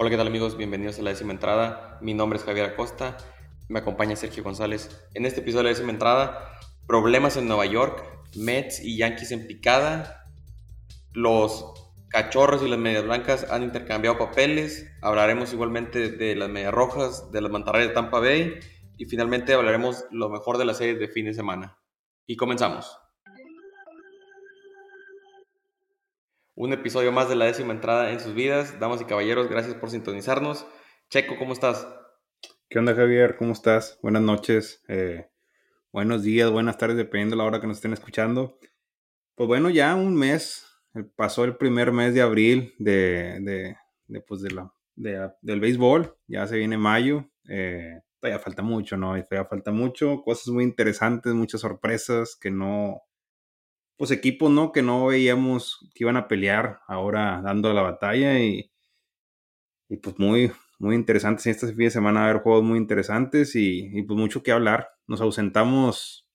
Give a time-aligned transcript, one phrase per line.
[0.00, 0.56] Hola, ¿qué tal amigos?
[0.56, 1.98] Bienvenidos a la décima entrada.
[2.00, 3.16] Mi nombre es Javier Acosta.
[3.68, 5.08] Me acompaña Sergio González.
[5.14, 6.56] En este episodio de la décima entrada,
[6.86, 8.04] problemas en Nueva York,
[8.36, 10.24] Mets y Yankees en picada.
[11.14, 11.74] Los
[12.10, 14.88] cachorros y las medias blancas han intercambiado papeles.
[15.02, 18.54] Hablaremos igualmente de las medias rojas, de las mantarrayas de Tampa Bay.
[18.98, 21.76] Y finalmente hablaremos lo mejor de la serie de fin de semana.
[22.24, 23.00] Y comenzamos.
[26.58, 28.80] Un episodio más de la décima entrada en sus vidas.
[28.80, 30.66] Damas y caballeros, gracias por sintonizarnos.
[31.08, 31.86] Checo, ¿cómo estás?
[32.68, 33.36] ¿Qué onda, Javier?
[33.36, 33.96] ¿Cómo estás?
[34.02, 35.30] Buenas noches, eh,
[35.92, 38.58] buenos días, buenas tardes, dependiendo de la hora que nos estén escuchando.
[39.36, 43.76] Pues bueno, ya un mes, eh, pasó el primer mes de abril de,
[44.08, 49.10] de, pues de la, del béisbol, ya se viene mayo, eh, todavía falta mucho, ¿no?
[49.10, 53.00] Todavía falta mucho, cosas muy interesantes, muchas sorpresas que no,
[53.98, 54.72] pues equipos, ¿no?
[54.72, 58.70] Que no veíamos que iban a pelear ahora dando la batalla y,
[59.88, 61.46] y pues muy, muy interesantes.
[61.46, 64.52] Este fin de semana va a haber juegos muy interesantes y, y, pues mucho que
[64.52, 64.90] hablar.
[65.08, 66.28] Nos ausentamos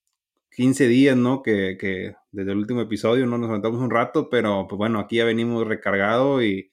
[0.51, 1.41] 15 días, ¿no?
[1.41, 3.37] Que, que, desde el último episodio, ¿no?
[3.37, 6.69] Nos ausentamos un rato, pero pues bueno, aquí ya venimos recargados y,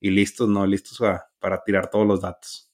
[0.00, 0.66] y listos, ¿no?
[0.66, 2.70] Listos para, para tirar todos los datos.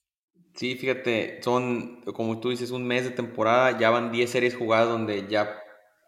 [0.55, 4.89] Sí, fíjate, son, como tú dices, un mes de temporada, ya van 10 series jugadas
[4.89, 5.61] donde ya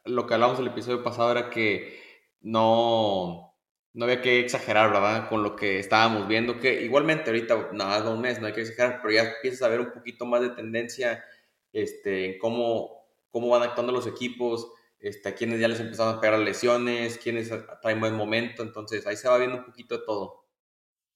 [0.04, 2.00] lo que hablamos el episodio pasado era que
[2.40, 3.54] no,
[3.94, 5.28] no había que exagerar, ¿verdad?
[5.28, 8.62] Con lo que estábamos viendo, que igualmente ahorita nada más un mes, no hay que
[8.62, 11.24] exagerar, pero ya empiezas a ver un poquito más de tendencia
[11.72, 16.20] este, en cómo, cómo van actuando los equipos, este, a quienes ya les empezaron a
[16.20, 20.44] pegar lesiones, quienes traen buen momento, entonces ahí se va viendo un poquito de todo.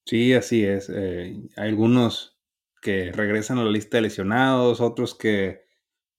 [0.04, 0.88] Sí, así es.
[0.88, 2.38] Eh, hay algunos
[2.80, 5.67] que regresan a la lista de lesionados, otros que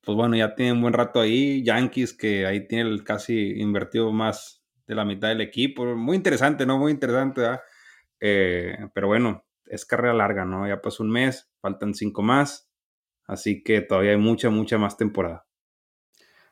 [0.02, 1.64] pues bueno, ya tiene un buen rato ahí.
[1.64, 5.86] Yankees, que ahí tiene el casi invertido más de la mitad del equipo.
[5.96, 6.78] Muy interesante, ¿no?
[6.78, 7.42] Muy interesante.
[8.20, 10.68] Eh, pero bueno, es carrera larga, ¿no?
[10.68, 12.70] Ya pasó un mes, faltan cinco más.
[13.28, 15.46] Así que todavía hay mucha, mucha más temporada.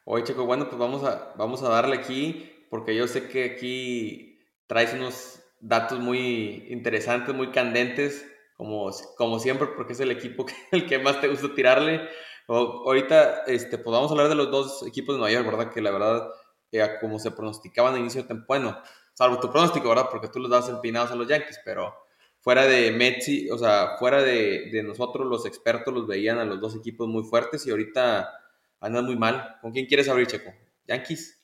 [0.06, 4.40] Oye, Checo, bueno, pues vamos a, vamos a darle aquí, porque yo sé que aquí
[4.68, 10.54] traes unos datos muy interesantes, muy candentes, como, como siempre, porque es el equipo que,
[10.72, 12.08] el que más te gusta tirarle
[12.56, 15.74] ahorita, este, pues vamos a hablar de los dos equipos de Nueva York, ¿verdad?
[15.74, 16.30] Que la verdad,
[16.72, 18.82] eh, como se pronosticaban de inicio de temporada, bueno,
[19.14, 20.08] salvo tu pronóstico, ¿verdad?
[20.10, 21.94] Porque tú los das empinados a los Yankees, pero
[22.40, 26.62] fuera de Metsi, o sea, fuera de, de, nosotros los expertos los veían a los
[26.62, 28.30] dos equipos muy fuertes y ahorita
[28.80, 29.58] andan muy mal.
[29.62, 30.54] ¿Con quién quieres abrir, Checo?
[30.88, 31.38] ¿Yankees?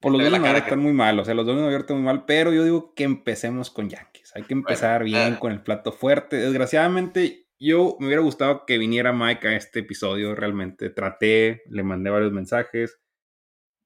[0.00, 1.72] Por los dos de Nueva York están muy mal, o sea, los dos de Nueva
[1.72, 4.30] York están muy mal, pero yo digo que empecemos con Yankees.
[4.36, 5.38] Hay que empezar bien ah.
[5.40, 6.36] con el plato fuerte.
[6.36, 10.90] Desgraciadamente, yo me hubiera gustado que viniera Mike a este episodio, realmente.
[10.90, 12.98] Traté, le mandé varios mensajes.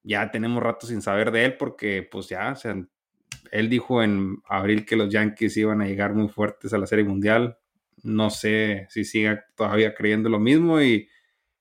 [0.03, 2.77] Ya tenemos rato sin saber de él porque, pues ya, o sea,
[3.51, 7.05] él dijo en abril que los Yankees iban a llegar muy fuertes a la Serie
[7.05, 7.59] Mundial.
[8.03, 11.09] No sé si siga todavía creyendo lo mismo y,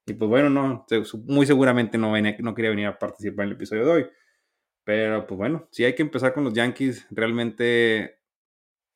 [0.05, 0.85] y pues bueno, no,
[1.25, 4.07] muy seguramente no, no quería venir a participar en el episodio de hoy.
[4.83, 7.05] Pero pues bueno, si hay que empezar con los Yankees.
[7.11, 8.19] Realmente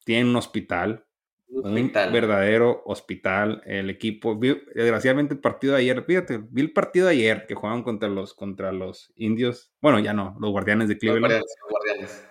[0.04, 1.05] tienen un hospital,
[1.64, 3.62] un verdadero hospital.
[3.66, 7.84] El equipo, desgraciadamente el partido de ayer, fíjate, vi el partido de ayer que jugaban
[7.84, 11.44] contra los, contra los indios, bueno, ya no, los guardianes de Cleveland.
[11.70, 12.28] guardianes.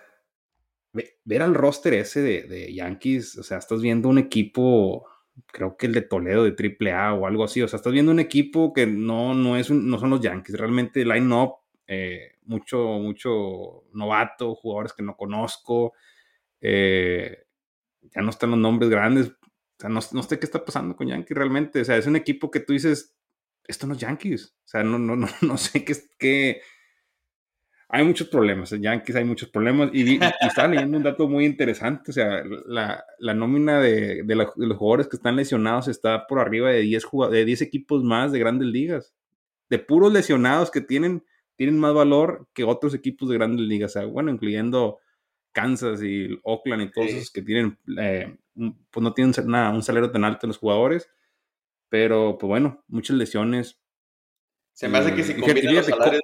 [1.24, 5.06] Ver al roster ese de, Yankees, o sea, estás viendo un equipo,
[5.46, 8.20] creo que el de Toledo de AAA o algo así, o sea, estás viendo un
[8.20, 11.54] equipo que no, no, es no son los Yankees, realmente line-up,
[11.88, 15.94] eh, mucho, mucho novato, jugadores que no conozco,
[16.60, 17.43] eh,
[18.14, 19.28] ya no están los nombres grandes.
[19.28, 21.80] O sea, no, no, sé qué está pasando con Yankees realmente.
[21.80, 23.14] O sea, es un equipo que tú dices,
[23.66, 24.54] esto no es Yankees.
[24.64, 26.60] O sea, no, no, no, no sé qué, qué.
[27.88, 28.72] Hay muchos problemas.
[28.72, 29.90] En Yankees hay muchos problemas.
[29.92, 32.10] Y, estaba leyendo un dato muy interesante.
[32.10, 36.70] O sea, la, la nómina de, de, los jugadores que están lesionados está por arriba
[36.70, 39.14] de 10, de 10 equipos más de grandes ligas.
[39.68, 41.24] De puros lesionados que tienen,
[41.56, 43.92] tienen más valor que otros equipos de grandes ligas.
[43.92, 44.98] O sea, bueno, incluyendo
[45.54, 48.36] Kansas y Oakland y todos esos que tienen, eh,
[48.90, 51.08] pues no tienen nada, un salario tan alto en los jugadores,
[51.88, 53.80] pero pues bueno, muchas lesiones.
[54.72, 56.22] Se me hace que si combinan los salarios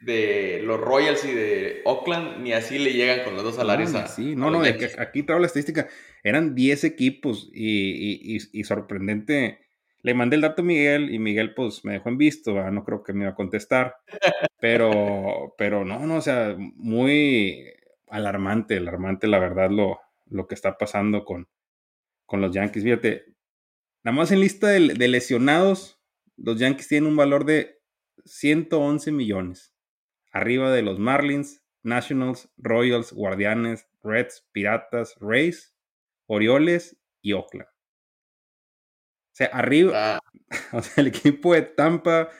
[0.00, 4.06] de, los Royals y de Oakland, ni así le llegan con los dos salarios no,
[4.06, 5.88] Sí, no, no, aquí traigo la estadística,
[6.22, 9.58] eran 10 equipos y, y, sorprendente.
[10.04, 13.02] Le mandé el dato a Miguel y Miguel pues me dejó en visto, no creo
[13.02, 13.96] que me iba a contestar,
[14.60, 17.72] pero, pero no, no, o sea, muy
[18.12, 21.48] alarmante, alarmante la verdad lo, lo que está pasando con,
[22.26, 22.84] con los Yankees.
[22.84, 23.24] Fíjate,
[24.04, 26.00] nada más en lista de, lesionados,
[26.36, 27.80] los Yankees tienen un valor de
[28.24, 29.74] 111 millones.
[30.30, 35.74] Arriba de los Marlins, Nationals, Royals, Guardianes, Reds, Piratas, Rays,
[36.26, 37.68] Orioles y Oakland.
[37.68, 40.20] O sea, arriba, ah.
[40.72, 42.30] o sea, el equipo de Tampa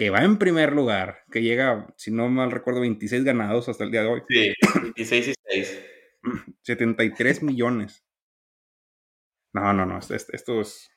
[0.00, 3.90] que va en primer lugar, que llega, si no mal recuerdo, 26 ganados hasta el
[3.90, 4.22] día de hoy.
[4.30, 5.84] Sí, 26 y 6.
[6.62, 8.04] 73 millones.
[9.52, 10.90] No, no, no, esto, es...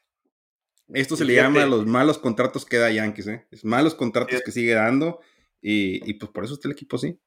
[0.89, 3.47] Esto se le llama los malos contratos que da Yankees, ¿eh?
[3.51, 5.21] Es malos contratos que sigue dando
[5.61, 7.17] y, y, pues por eso está el equipo así.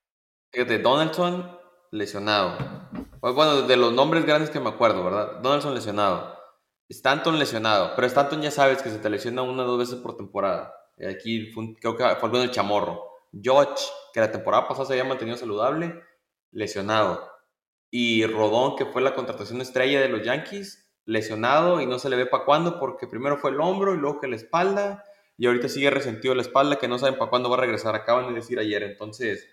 [0.52, 1.58] Fíjate, Donaldson
[1.90, 2.58] lesionado.
[3.20, 5.40] Bueno, de los nombres grandes que me acuerdo, ¿verdad?
[5.40, 6.36] Donaldson lesionado.
[6.88, 7.92] Stanton lesionado.
[7.96, 10.74] Pero Stanton ya sabes que se te lesiona una o dos veces por temporada.
[11.08, 13.10] Aquí creo que fue algo del chamorro.
[13.32, 16.02] George, que la temporada pasada se había mantenido saludable,
[16.56, 17.30] lesionado.
[17.90, 22.16] Y Rodón, que fue la contratación estrella de los Yankees, lesionado y no se le
[22.16, 25.04] ve para cuándo porque primero fue el hombro y luego que la espalda.
[25.36, 27.94] Y ahorita sigue resentido la espalda que no saben para cuándo va a regresar.
[27.94, 28.82] Acaban de decir ayer.
[28.82, 29.46] Entonces,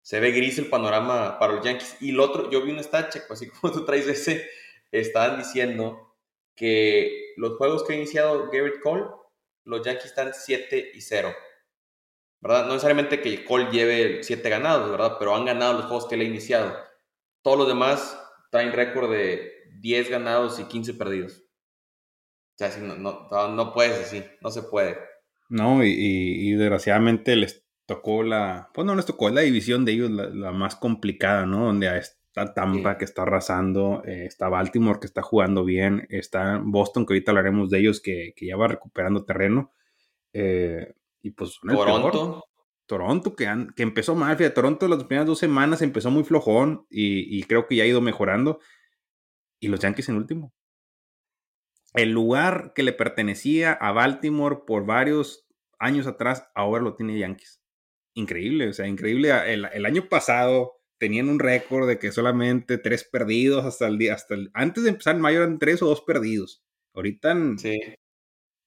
[0.00, 1.96] se ve gris el panorama para los Yankees.
[2.00, 4.48] Y el otro, yo vi un stat check, así como tú traes ese,
[4.90, 6.16] estaban diciendo
[6.56, 9.04] que los juegos que ha iniciado Garrett Cole,
[9.64, 11.32] los Yankees están 7 y 0.
[12.40, 12.66] ¿Verdad?
[12.66, 15.16] No necesariamente que Cole lleve 7 ganados, ¿verdad?
[15.18, 16.76] Pero han ganado los juegos que él ha iniciado.
[17.42, 18.18] Todos los demás
[18.50, 21.44] traen récord de 10 ganados y 15 perdidos.
[22.54, 24.98] O sea, no, no, no puedes así, no se puede.
[25.48, 29.92] No, y, y, y desgraciadamente les tocó la, pues no les tocó, la división de
[29.92, 31.64] ellos la, más complicada, ¿no?
[31.64, 37.06] Donde está Tampa que está arrasando, eh, está Baltimore que está jugando bien, está Boston
[37.06, 39.72] que ahorita hablaremos de ellos que, ya va recuperando terreno.
[40.34, 42.44] Eh, y pues Toronto.
[42.86, 47.38] Toronto que, que empezó mal, fíjate, Toronto las primeras dos semanas empezó muy flojón y,
[47.38, 48.60] y creo que ya ha ido mejorando.
[49.60, 50.54] Y los Yankees en último.
[51.94, 55.46] El lugar que le pertenecía a Baltimore por varios
[55.78, 57.60] años atrás, ahora lo tiene Yankees
[58.18, 59.30] increíble, o sea, increíble.
[59.52, 64.34] El, año pasado tenían un récord de que solamente tres perdidos hasta el día, hasta
[64.34, 66.62] el, antes de empezar el mayo eran tres o dos perdidos.
[66.94, 67.80] Ahorita sí.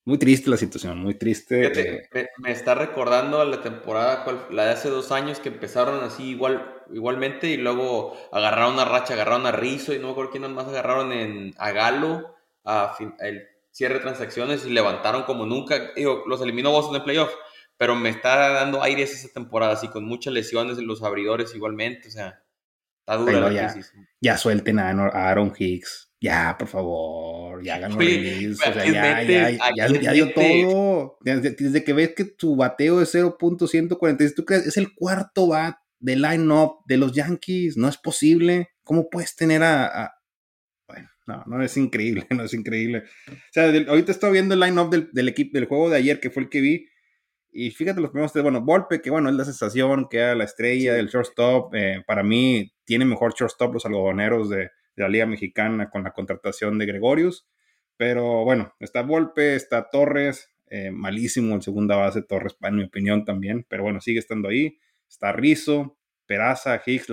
[0.06, 2.02] Muy triste la situación, muy triste.
[2.14, 2.30] Eh.
[2.38, 7.50] me, está recordando la temporada, la de hace dos años que empezaron así igual, igualmente
[7.50, 11.12] y luego agarraron una racha, agarraron a Rizzo y no me acuerdo quién más agarraron
[11.12, 16.72] en, a Galo, a el cierre de transacciones y levantaron como nunca, digo, los eliminó
[16.72, 17.34] Boston en playoff
[17.82, 22.10] pero me está dando aires esa temporada, así con muchas lesiones en los abridores igualmente,
[22.10, 22.44] o sea,
[23.02, 23.94] está dura la ya, crisis.
[24.22, 29.88] Ya suelten a Aaron Hicks, ya, por favor, ya hagan release, o sea, ya, ya,
[29.88, 31.18] ya, dio todo.
[31.22, 36.22] Desde, que ves que tu bateo es 0.146, tú crees, es el cuarto bat del
[36.22, 38.70] line-up de los Yankees, no es posible.
[38.84, 40.14] ¿Cómo puedes tener a,
[40.88, 43.04] bueno, no, no es increíble, no es increíble.
[43.28, 46.30] O sea, ahorita estoy viendo el line-up del, del, equipo del juego de ayer, que
[46.30, 46.91] fue el que vi.
[47.52, 50.46] Y fíjate los primeros tres, bueno, Volpe, que bueno, es la sensación, que era la
[50.46, 51.74] estrella del shortstop.
[51.76, 56.12] Eh, para mí, tiene mejor shortstop los algodoneros de, de, la Liga Mexicana con la
[56.12, 57.48] contratación de Gregorius.
[57.98, 63.26] Pero bueno, está Volpe, está Torres, eh, malísimo el segunda base, Torres, en mi opinión
[63.26, 63.66] también.
[63.68, 64.80] Pero bueno, sigue estando ahí.
[65.10, 67.10] Está Rizzo, Peraza, Hicks,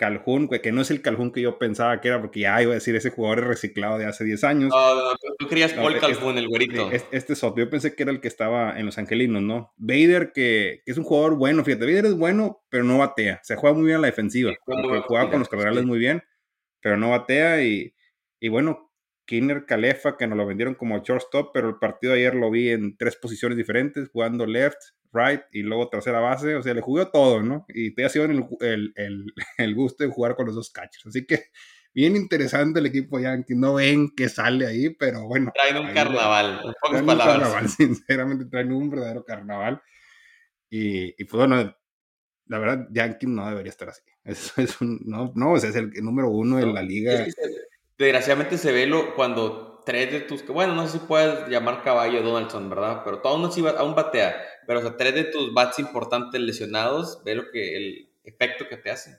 [0.00, 2.72] Lameju, Calhoun, que no es el Calhoun que yo pensaba que era, porque ya iba
[2.72, 4.70] a decir ese jugador es reciclado de hace 10 años.
[4.70, 6.90] No, tú querías Paul Calhoun, el güerito.
[6.90, 9.72] Este, este, es otro, yo pensé que era el que estaba en Los Angelinos, ¿no?
[9.76, 13.40] Vader, que, que, es un jugador bueno, fíjate, Vader es bueno, pero no batea.
[13.42, 14.52] Se juega muy bien a la defensiva.
[14.64, 16.22] juega con los cardenales muy bien,
[16.80, 17.62] pero no batea.
[17.62, 17.94] Y,
[18.40, 18.90] y bueno,
[19.26, 22.70] Kinner Calefa, que nos lo vendieron como shortstop, pero el partido de ayer lo vi
[22.70, 24.78] en tres posiciones diferentes, jugando left,
[25.12, 27.64] right y luego tercera base, o sea, le jugó todo, ¿no?
[27.68, 31.06] Y te ha sido el, el, el, el, gusto de jugar con los dos catchers.
[31.06, 31.44] Así que
[31.92, 33.54] bien interesante el equipo Yankee.
[33.54, 35.52] No ven que sale ahí, pero bueno.
[35.54, 39.82] Traen un carnaval, traen un carnaval, sinceramente, traen un verdadero carnaval.
[40.68, 41.74] Y, y pues bueno,
[42.46, 44.02] la verdad, Yankee no debería estar así.
[44.24, 47.26] Eso es un, no, no, o sea, es el, número uno de la liga.
[47.96, 52.22] desgraciadamente se ve lo, cuando tres de tus, bueno, no sé si puedes llamar caballo
[52.22, 53.02] Donaldson, ¿verdad?
[53.04, 54.36] Pero todo aún, aún batea
[54.66, 58.76] pero, o sea, tres de tus bats importantes lesionados, ve lo que, el efecto que
[58.76, 59.18] te hace.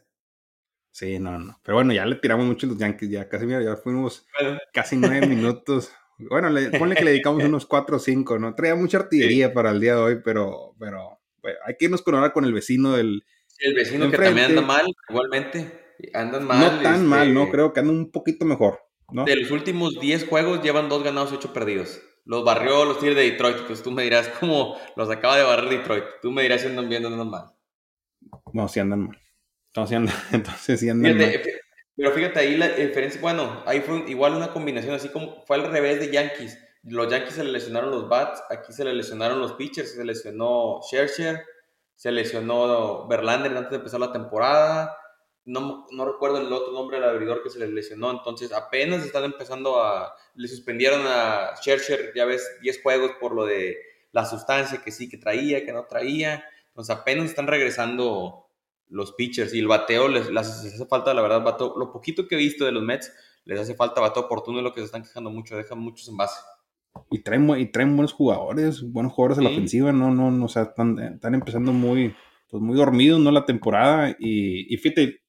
[0.92, 1.60] Sí, no, no.
[1.64, 4.26] Pero bueno, ya le tiramos mucho los Yankees, ya casi, mira, ya fuimos
[4.74, 5.92] casi nueve minutos.
[6.18, 8.54] Bueno, le, ponle que le dedicamos unos cuatro o cinco, ¿no?
[8.54, 11.20] Traía mucha artillería para el día de hoy, pero, pero
[11.66, 13.24] hay que irnos con ahora con el vecino del.
[13.48, 15.96] Sí, el vecino que también anda mal, igualmente.
[16.14, 16.60] Andan mal.
[16.60, 17.42] No tan mal, ¿no?
[17.42, 18.80] Este Creo que andan un poquito mejor,
[19.12, 19.26] ¿no?
[19.26, 23.30] De los últimos diez juegos llevan dos ganados, ocho perdidos los barrió los Tigres de
[23.30, 23.58] Detroit.
[23.68, 26.06] Pues tú me dirás cómo los acaba de barrer Detroit.
[26.22, 27.52] Tú me dirás si andan bien o andan mal.
[28.54, 29.22] No, si andan mal.
[29.68, 31.42] Entonces, entonces sí andan mal.
[31.98, 33.20] Pero fíjate ahí la diferencia.
[33.20, 36.58] Bueno, ahí fue igual una combinación, así como fue al revés de Yankees.
[36.84, 40.80] Los Yankees se le lesionaron los bats, aquí se le lesionaron los pitchers, se lesionó
[40.84, 41.44] Scherzer,
[41.96, 44.98] se lesionó Verlander antes de empezar la temporada.
[45.46, 49.24] No, no recuerdo el otro nombre del abridor que se les lesionó, entonces apenas están
[49.24, 53.78] empezando a, le suspendieron a Scherzer, ya ves, 10 juegos por lo de
[54.12, 58.48] la sustancia que sí, que traía, que no traía, entonces apenas están regresando
[58.90, 62.36] los pitchers y el bateo les, les hace falta, la verdad, bateo, lo poquito que
[62.36, 63.12] he visto de los Mets,
[63.46, 66.18] les hace falta bateo oportuno y lo que se están quejando mucho, dejan muchos en
[66.18, 66.40] base.
[67.10, 70.50] Y traen, y traen buenos jugadores, buenos jugadores en la ofensiva, no, no, no, o
[70.50, 72.14] sea, están, están empezando muy,
[72.50, 73.32] pues muy dormidos, ¿no?
[73.32, 74.16] La temporada.
[74.20, 75.21] Y, y fíjate,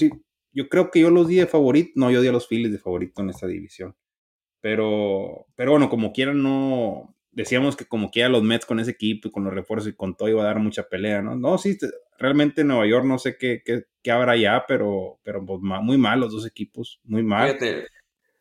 [0.00, 0.10] sí,
[0.52, 2.78] yo creo que yo los di de favorito, no, yo di a los Phillies de
[2.78, 3.96] favorito en esta división.
[4.60, 9.28] Pero, pero bueno, como quieran, no, decíamos que como quiera los Mets con ese equipo
[9.28, 11.36] y con los refuerzos y con todo iba a dar mucha pelea, ¿no?
[11.36, 11.78] No, sí,
[12.18, 16.20] realmente Nueva York no sé qué, qué, qué habrá ya, pero, pero pues, muy mal
[16.20, 17.46] los dos equipos, muy mal.
[17.46, 17.86] Fíjate,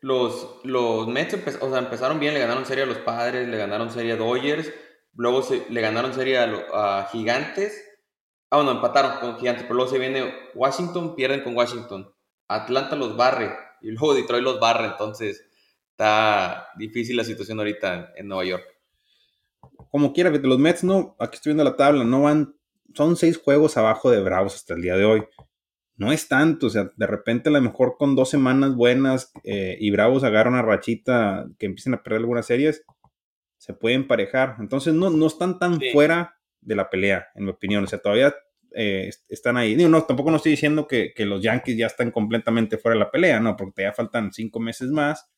[0.01, 3.91] los, los Mets o sea, empezaron bien, le ganaron serie a los Padres, le ganaron
[3.91, 4.73] serie a Dodgers,
[5.13, 7.88] luego le ganaron serie a Gigantes
[8.51, 12.11] Ah, bueno, empataron con Gigantes, pero luego se viene Washington, pierden con Washington.
[12.47, 15.45] Atlanta los barre y luego Detroit los barre, entonces
[15.91, 18.65] está difícil la situación ahorita en, Nueva York.
[19.91, 22.55] Como quiera, los Mets no, aquí estoy viendo la tabla, no van,
[22.95, 25.23] son seis juegos abajo de Bravos hasta el día de hoy.
[25.95, 29.77] No es tanto, o sea, de repente a lo mejor con dos semanas buenas eh,
[29.79, 32.83] y Bravos agarran una rachita que empiecen a perder algunas series,
[33.57, 34.55] se pueden emparejar.
[34.59, 37.83] Entonces no, no están tan fuera de la pelea, en mi opinión.
[37.83, 38.33] O sea, todavía
[38.75, 39.75] eh, están ahí.
[39.75, 43.39] no, tampoco no estoy diciendo que, los Yankees ya están completamente fuera de la pelea,
[43.39, 45.29] no, porque ya faltan cinco meses más,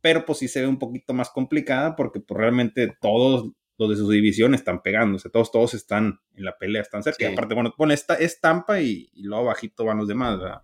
[0.00, 3.96] pero pues sí se ve un poquito más complicada porque pues realmente todos los de
[3.96, 7.28] su división están pegándose, todos, todos están en la pelea, están cerca.
[7.28, 10.62] Y aparte, bueno, pone esta es Tampa y, luego bajito van los demás, ¿verdad?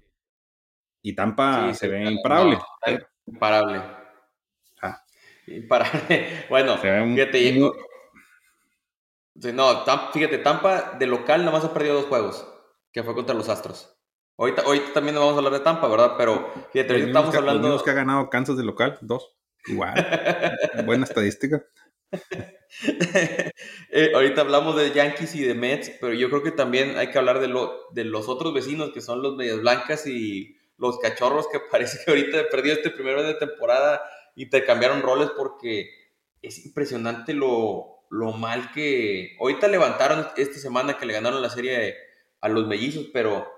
[1.03, 2.59] Y Tampa se ve imparable.
[3.27, 3.83] imparable.
[4.81, 5.03] Ah.
[5.47, 6.27] Imparable.
[6.49, 7.59] Bueno, fíjate,
[9.35, 12.47] no, fíjate, Tampa de local nada más ha perdido dos juegos,
[12.93, 13.97] que fue contra los Astros.
[14.39, 16.15] Ahorita, también vamos a hablar de Tampa, ¿verdad?
[16.17, 17.69] Pero fíjate, ahorita estamos hablando.
[17.69, 19.37] Los que ha ganado Kansas de local, dos.
[19.67, 19.95] Igual.
[20.87, 21.65] Buena estadística.
[23.95, 27.19] Eh, ahorita hablamos de Yankees y de Mets, pero yo creo que también hay que
[27.19, 31.49] hablar de, lo, de los otros vecinos que son los Medias Blancas y los Cachorros,
[31.53, 34.03] que parece que ahorita perdido este primer mes de temporada
[34.37, 35.91] intercambiaron roles porque
[36.41, 39.37] es impresionante lo, lo mal que...
[39.41, 41.97] Ahorita levantaron esta semana que le ganaron la serie
[42.43, 43.51] a los mellizos, pero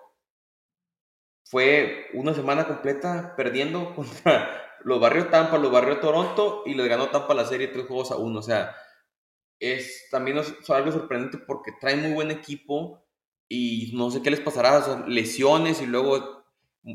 [1.44, 7.08] fue una semana completa perdiendo contra los barrios Tampa, los barrios Toronto y les ganó
[7.08, 8.38] Tampa la serie tres juegos a uno.
[8.38, 8.76] O sea,
[9.58, 13.04] es también es algo sorprendente porque traen muy buen equipo
[13.48, 16.44] y no sé qué les pasará, o sea, lesiones y luego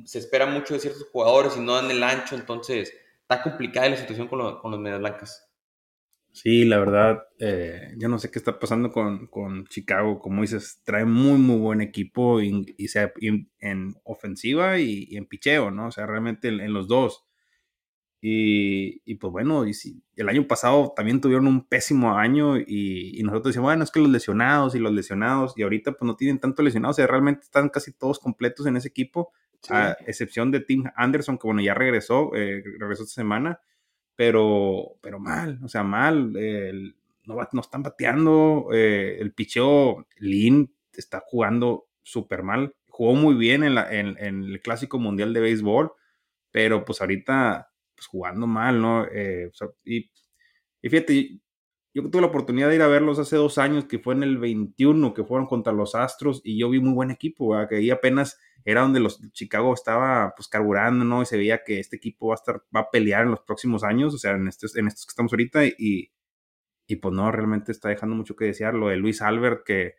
[0.05, 3.97] se espera mucho de ciertos jugadores y no dan el ancho, entonces está complicada la
[3.97, 5.48] situación con, con los Medias Blancas.
[6.31, 10.19] Sí, la verdad, eh, yo no sé qué está pasando con, con, Chicago.
[10.19, 13.11] Como dices, trae muy, muy buen equipo y, sea,
[13.59, 15.87] en ofensiva y, en picheo, ¿no?
[15.87, 17.25] O sea, realmente en, los dos.
[18.21, 23.21] Y, y, pues bueno, y si, el año pasado también tuvieron un pésimo año y,
[23.23, 26.39] nosotros decimos, bueno, es que los lesionados y los lesionados, y ahorita pues no tienen
[26.39, 29.31] tanto lesionados, o sea, realmente están casi todos completos en ese equipo,
[29.69, 33.59] a excepción de Tim Anderson, que bueno, ya regresó, eh, regresó esta semana
[34.19, 36.33] pero, pero mal, o sea, mal.
[36.33, 38.67] no, no, están bateando.
[38.73, 42.75] Eh, el picheo Lin está jugando súper mal.
[42.89, 45.93] Jugó muy bien en, la, en, el Clásico Mundial de Béisbol,
[46.51, 49.05] pero pues ahorita pues jugando mal, ¿no?
[49.09, 49.51] Eh,
[49.85, 50.11] y,
[50.81, 51.39] y, fíjate,
[51.93, 54.37] yo tuve la oportunidad de ir a verlos hace dos años, que fue en el
[54.37, 58.39] 21, que fueron contra los Astros, y yo vi muy buen equipo, que ahí apenas
[58.65, 61.21] era donde los Chicago estaba pues carburando, ¿no?
[61.21, 63.83] Y se veía que este equipo va a estar, va a pelear en los próximos
[63.83, 66.11] años, o sea, en estos, en estos que estamos ahorita, y,
[66.87, 68.73] y pues no, realmente está dejando mucho que desear.
[68.75, 69.95] Lo de Luis Albert, que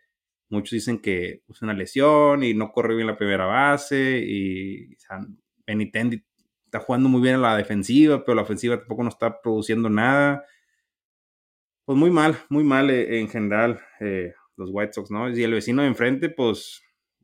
[0.49, 4.99] muchos dicen que es una lesión y no corre bien la primera base, y o
[4.99, 5.19] sea,
[5.67, 6.23] Benitendi
[6.65, 10.45] está jugando muy bien en la defensiva, pero la ofensiva tampoco no está produciendo nada.
[11.85, 15.29] Pues muy mal, muy mal eh, en general eh, los White Sox, ¿no?
[15.29, 16.81] Y el vecino de enfrente, pues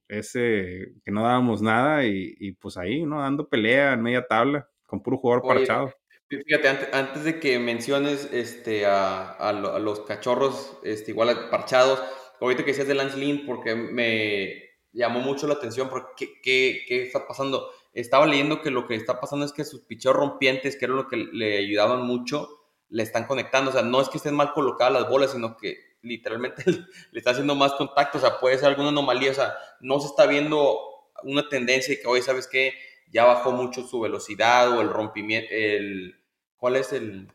[0.07, 3.21] ese que no dábamos nada y, pues ahí, ¿no?
[3.21, 5.93] Dando pelea en media tabla con puro jugador parchado.
[6.29, 12.03] Fíjate, antes, de que menciones este, a, los cachorros este, igual parchados,
[12.41, 17.03] ahorita que decías de Lance Lynn, porque me llamó mucho la atención, porque ¿qué, qué,
[17.03, 17.69] está pasando?
[17.93, 21.07] Estaba leyendo que lo que está pasando es que sus picheos rompientes, que era lo
[21.07, 22.56] que le ayudaban mucho,
[22.89, 23.71] le están conectando.
[23.71, 26.63] O sea, no es que estén mal colocadas las bolas, sino que literalmente
[27.11, 30.07] le está haciendo más contacto, o sea, puede ser alguna anomalía, o sea, no se
[30.07, 30.79] está viendo
[31.23, 32.73] una tendencia de que hoy, ¿sabes qué?
[33.11, 36.19] Ya bajó mucho su velocidad o el rompimiento, el,
[36.57, 37.31] ¿cuál es el,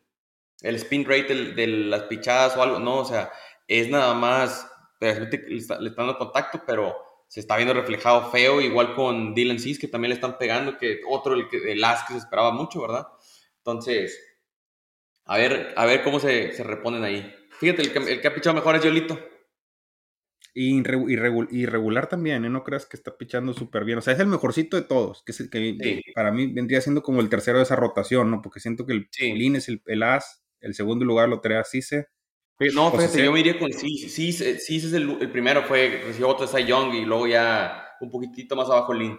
[0.60, 2.78] el spin rate de, las pichadas o algo?
[2.78, 3.32] No, o sea,
[3.66, 8.94] es nada más, está, le está dando contacto, pero se está viendo reflejado feo, igual
[8.94, 12.18] con Dylan Cis, que también le están pegando, que otro, el, el as que se
[12.18, 13.06] esperaba mucho, ¿verdad?
[13.56, 14.20] Entonces,
[15.32, 17.34] a ver, a ver cómo se, se reponen ahí.
[17.58, 19.18] Fíjate, el que, el que ha pichado mejor es Yolito.
[20.52, 22.50] Y irregular también, ¿eh?
[22.50, 23.96] No creas que está pichando súper bien.
[23.96, 25.22] O sea, es el mejorcito de todos.
[25.24, 28.42] Que, que para mí vendría siendo como el tercero de esa rotación, ¿no?
[28.42, 29.32] Porque siento que el sí.
[29.56, 32.08] es el, as, el segundo lugar lo trae a Cise.
[32.74, 34.10] No, fíjate, yo me iría con Cise.
[34.10, 38.54] Cise, es el, el, primero, fue, recibió otro Cy Young y luego ya un poquitito
[38.54, 39.18] más abajo Lin.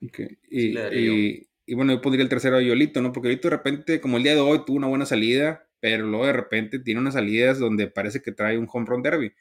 [0.00, 3.12] Y, y, bueno, yo pondría el tercero a Yolito, ¿no?
[3.12, 6.26] Porque Yolito de repente, como el día de hoy, tuvo una buena salida, pero luego
[6.26, 9.32] de repente tiene unas salidas donde parece que trae un home run derby.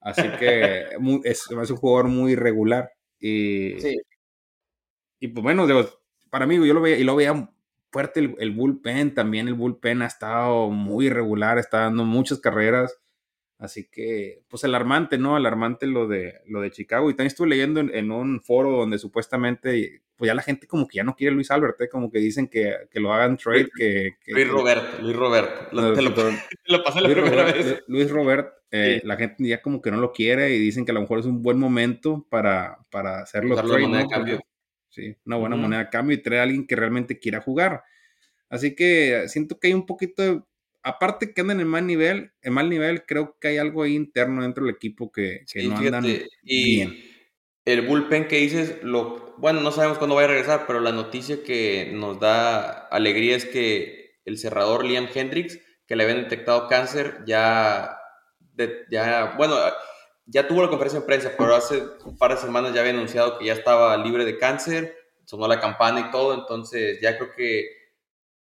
[0.00, 0.84] Así que
[1.24, 2.92] es, un jugador muy regular.
[3.18, 3.76] Y,
[5.20, 5.66] y pues bueno,
[6.30, 7.50] para mí yo lo veía, y lo veía
[7.90, 12.98] fuerte el, bullpen, también el bullpen ha estado muy regular, está dando muchas carreras.
[13.60, 15.36] Así que, pues alarmante, ¿no?
[15.36, 17.10] Alarmante lo de, lo de Chicago.
[17.10, 20.96] Y también estuve leyendo en, un foro donde supuestamente, pues ya la gente como que
[20.96, 21.88] ya no quiere a Luis Albert, ¿eh?
[21.90, 23.68] como que dicen que, que, lo hagan trade.
[23.76, 25.72] Que, Luis Robert, Luis Robert.
[25.72, 26.14] Lo, te lo,
[26.82, 27.84] pasé la Luis primera Robert, vez.
[27.86, 30.94] Luis Robert, eh, la gente ya como que no lo quiere y dicen que a
[30.94, 34.08] lo mejor es un buen momento para, para hacerlo trade, ¿no?
[34.08, 34.40] cambio.
[34.88, 37.82] Sí, una buena moneda de cambio y traer a alguien que realmente quiera jugar.
[38.48, 40.42] Así que siento que hay un poquito de
[40.82, 44.42] aparte que andan en mal nivel, en mal nivel, creo que hay algo ahí interno
[44.42, 46.04] dentro del equipo que, no andan
[46.42, 47.10] y bien.
[47.64, 51.42] El bullpen que dices, lo, bueno, no sabemos cuándo va a regresar, pero la noticia
[51.44, 57.18] que nos da alegría es que el cerrador Liam Hendricks, que le habían detectado cáncer,
[57.26, 57.98] ya,
[58.90, 59.56] ya, bueno,
[60.26, 63.38] ya tuvo la conferencia de prensa, pero hace un par de semanas ya había anunciado
[63.38, 67.79] que ya estaba libre de cáncer, sonó la campana y todo, entonces ya creo que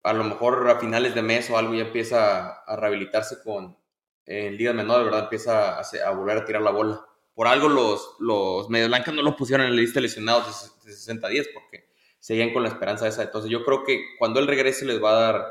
[0.07, 3.77] a lo mejor a finales de mes o algo ya empieza a rehabilitarse con
[4.25, 5.25] en ligas menores, ¿verdad?
[5.25, 7.01] Empieza a, volver a tirar la bola.
[7.35, 10.93] Por algo los, los medio blancos no lo pusieron en la lista de lesionados de,
[10.93, 11.89] 60 días porque
[12.21, 13.25] seguían con la esperanza esa.
[13.25, 15.47] Entonces yo creo que cuando él regrese les va a dar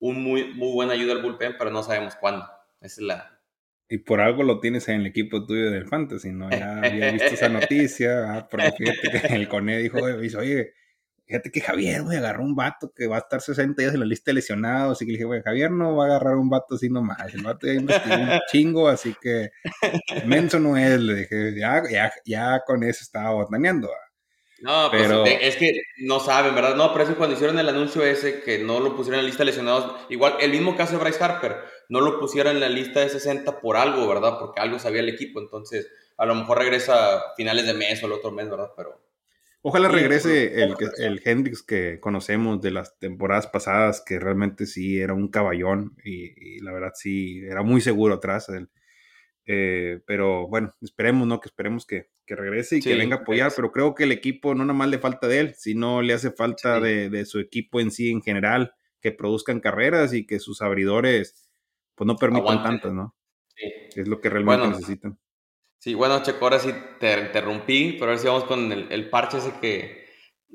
[0.00, 2.46] un muy, muy buena ayuda al bullpen, pero no sabemos cuándo.
[2.82, 3.40] Esa es la...
[3.88, 6.50] Y por algo lo tienes en el equipo tuyo del Fantasy, ¿no?
[6.50, 10.74] Ya había visto esa noticia, ah, porque fíjate que el Cone dijo, oye,
[11.28, 14.06] Fíjate que Javier, güey, agarró un vato que va a estar 60 días en la
[14.06, 14.92] lista de lesionados.
[14.92, 17.34] Así que le dije, güey, Javier no va a agarrar un vato así nomás.
[17.34, 19.50] El vato ya investigó un chingo, así que
[20.24, 20.98] menso no es.
[20.98, 23.90] Le dije, ya, ya, ya con eso estaba botaneando.
[24.60, 26.76] No, pues, pero es que no saben, ¿verdad?
[26.76, 29.42] No, pero eso cuando hicieron el anuncio ese que no lo pusieron en la lista
[29.42, 31.58] de lesionados, igual el mismo caso de Bryce Harper,
[31.90, 34.38] no lo pusieron en la lista de 60 por algo, ¿verdad?
[34.40, 38.06] Porque algo sabía el equipo, entonces a lo mejor regresa a finales de mes o
[38.06, 38.70] el otro mes, ¿verdad?
[38.76, 38.98] Pero
[39.62, 45.14] Ojalá regrese el, el Hendrix que conocemos de las temporadas pasadas, que realmente sí era
[45.14, 48.70] un caballón y, la verdad sí era muy seguro atrás él.
[49.46, 51.40] Eh, pero bueno, esperemos, ¿no?
[51.40, 54.54] Que esperemos que, que regrese y que venga a apoyar, pero creo que el equipo
[54.54, 57.80] no nada más le falta de él, sino le hace falta de, de, su equipo
[57.80, 61.48] en sí en general, que produzcan carreras y que sus abridores
[61.94, 63.16] pues no permitan tantas, ¿no?
[63.56, 63.66] Sí.
[63.96, 65.18] Es lo que realmente necesitan.
[65.78, 69.52] Sí, bueno, Checo, ahora sí te interrumpí, pero ahora sí vamos con el, parche ese
[69.60, 70.08] que,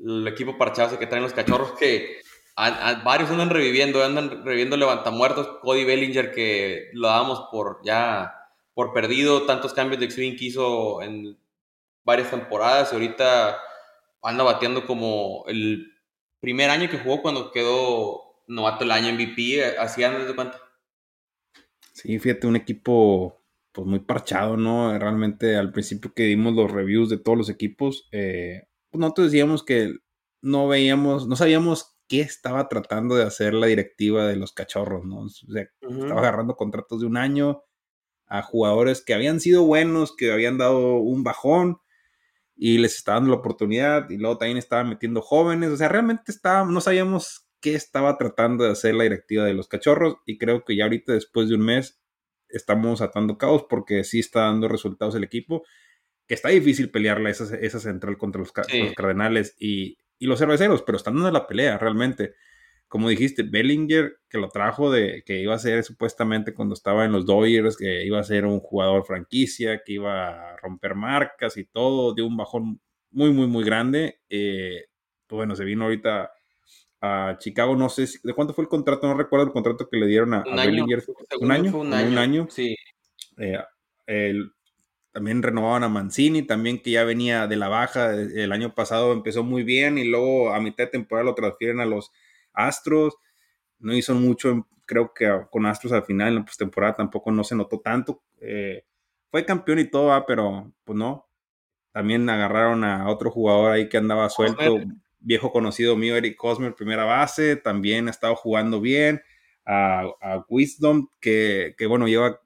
[0.04, 2.20] el equipo parchado ese que traen los cachorros, que
[2.56, 8.34] a, varios andan reviviendo, andan reviviendo levantamuertos, Cody Bellinger que lo damos por ya,
[8.74, 11.38] por perdido, tantos cambios de swing que hizo en
[12.04, 13.58] varias temporadas y ahorita
[14.22, 15.90] anda bateando como el
[16.40, 20.60] primer año que jugó cuando quedó novato el año MVP, así andas de cuenta.
[21.92, 23.43] Sí, fíjate, un equipo
[23.74, 24.96] pues muy parchado, ¿no?
[24.96, 29.64] Realmente al principio que dimos los reviews de todos los equipos, eh, pues nosotros decíamos
[29.64, 29.96] que
[30.40, 35.22] no veíamos, no sabíamos qué estaba tratando de hacer la directiva de los cachorros, ¿no?
[35.22, 37.64] O sea, estaba agarrando contratos de un año
[38.26, 41.78] a jugadores que habían sido buenos, que habían dado un bajón
[42.54, 46.30] y les estaba dando la oportunidad y luego también estaba metiendo jóvenes, o sea, realmente
[46.30, 50.64] estaba, no sabíamos qué estaba tratando de hacer la directiva de los cachorros y creo
[50.64, 51.98] que ya ahorita después de un mes
[52.56, 55.64] estamos atando caos porque sí está dando resultados el equipo,
[56.26, 61.14] que está difícil pelearla esa, esa central contra los, Cardenales y, los cerveceros, pero están
[61.14, 62.34] dando la pelea realmente.
[62.88, 67.12] Como dijiste, Bellinger, que lo trajo de que iba a ser supuestamente cuando estaba en
[67.12, 71.64] los Dodgers, que iba a ser un jugador franquicia, que iba a romper marcas y
[71.64, 74.20] todo, de un bajón muy, muy, muy grande.
[74.30, 74.86] Eh,
[75.26, 76.30] pues bueno, se vino ahorita
[77.04, 80.06] a Chicago, no sé de cuánto fue el contrato, no recuerdo el contrato que le
[80.06, 81.04] dieron a, Bellinger.
[81.40, 81.76] ¿Un año?
[81.78, 82.46] un año.
[82.48, 82.74] Sí.
[83.36, 84.34] Eh,
[85.12, 89.44] también renovaban a Mancini, también que ya venía de la baja, el año pasado empezó
[89.44, 92.10] muy bien y luego a mitad de temporada lo transfieren a los
[92.52, 93.14] Astros.
[93.78, 97.54] No hizo mucho, creo que con Astros al final en la postemporada tampoco no se
[97.54, 98.22] notó tanto.
[98.40, 98.84] Eh,
[99.30, 101.28] fue campeón y todo, pero pues no.
[101.92, 104.80] también agarraron a otro jugador ahí que andaba suelto,
[105.24, 109.22] viejo conocido mío, Eric Cosmer, primera base, también ha estado jugando bien.
[109.66, 112.40] A, Wisdom, que, bueno, lleva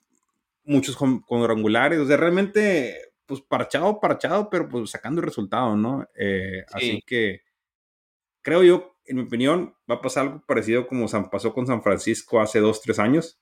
[0.64, 1.98] muchos cuadrangulares.
[1.98, 6.06] O sea, realmente, pues parchado, parchado, pero pues sacando el resultado, ¿no?
[6.16, 7.42] Eh, así que
[8.42, 12.40] creo yo, en mi opinión, va a pasar algo parecido como pasó con San Francisco
[12.40, 13.40] hace dos, tres años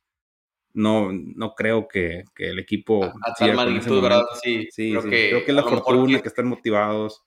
[0.77, 3.05] no, no creo que, el equipo.
[3.05, 4.25] A, tal magnitud, ¿verdad?
[4.43, 6.29] Sí, sí, creo, Que, creo que es la fortuna que...
[6.29, 7.25] están motivados,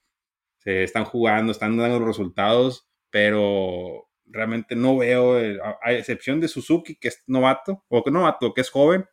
[0.60, 5.36] se están jugando, están dando resultados, pero realmente no veo,
[5.82, 9.06] a, excepción de Suzuki, que es novato, o que novato, que es joven.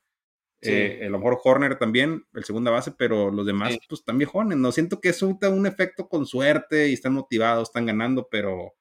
[0.63, 4.59] Eh, a lo mejor Horner también, el segunda base, pero los demás, pues están viejones.
[4.59, 8.75] No siento que es un efecto con suerte y están motivados, están ganando, pero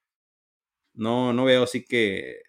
[0.93, 2.41] no, no veo así que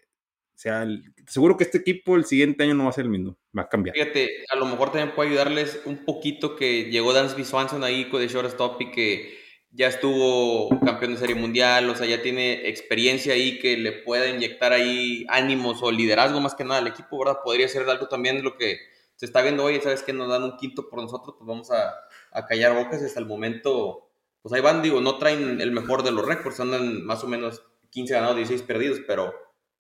[0.57, 0.87] sea,
[1.27, 3.69] seguro que este equipo el siguiente año no va a ser el mismo, va a
[3.69, 3.95] cambiar.
[3.95, 8.21] Fíjate, a lo mejor también puede ayudarles un poquito que llegó Dansby Swanson ahí con
[8.21, 9.39] de shortstop y que
[9.71, 14.29] ya estuvo campeón de serie mundial, o sea, ya tiene experiencia ahí que le pueda
[14.29, 17.41] inyectar ahí ánimos o liderazgo más que nada al equipo, ¿verdad?
[17.45, 18.79] Podría ser algo también lo que
[19.17, 21.95] se está viendo hoy, sabes que nos dan un quinto por nosotros, pues vamos a,
[22.33, 24.09] a callar bocas hasta el momento,
[24.43, 27.63] pues ahí van, digo, no traen el mejor de los récords, andan más o menos
[27.91, 29.35] 15 ganados, 16 perdidos, pero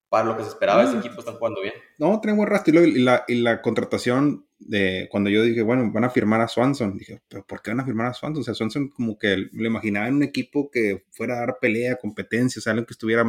[0.08, 1.74] para lo que se esperaba, ese equipo está jugando bien.
[1.98, 2.84] No, tiene buen rastro.
[2.84, 6.96] Y, la, y la contratación de cuando yo dije, bueno, van a firmar a Swanson,
[6.96, 8.40] dije, pero ¿por qué van a firmar a Swanson?
[8.40, 11.96] O sea, Swanson como que lo imaginaba en un equipo que fuera a dar pelea,
[11.96, 13.24] competencia, o sea, algo que estuviera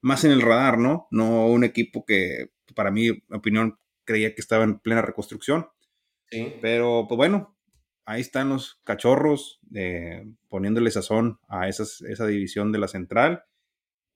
[0.00, 1.08] más en el radar, ¿no?
[1.10, 5.68] No un equipo que, para mi opinión, creía que estaba en plena reconstrucción.
[6.30, 6.54] Sí.
[6.60, 7.56] Pero, pues bueno,
[8.04, 13.44] ahí están los cachorros eh, poniéndole sazón a esas, esa división de la central.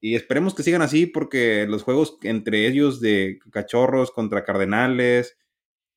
[0.01, 5.37] Y esperemos que sigan así porque los juegos entre ellos de cachorros contra cardenales,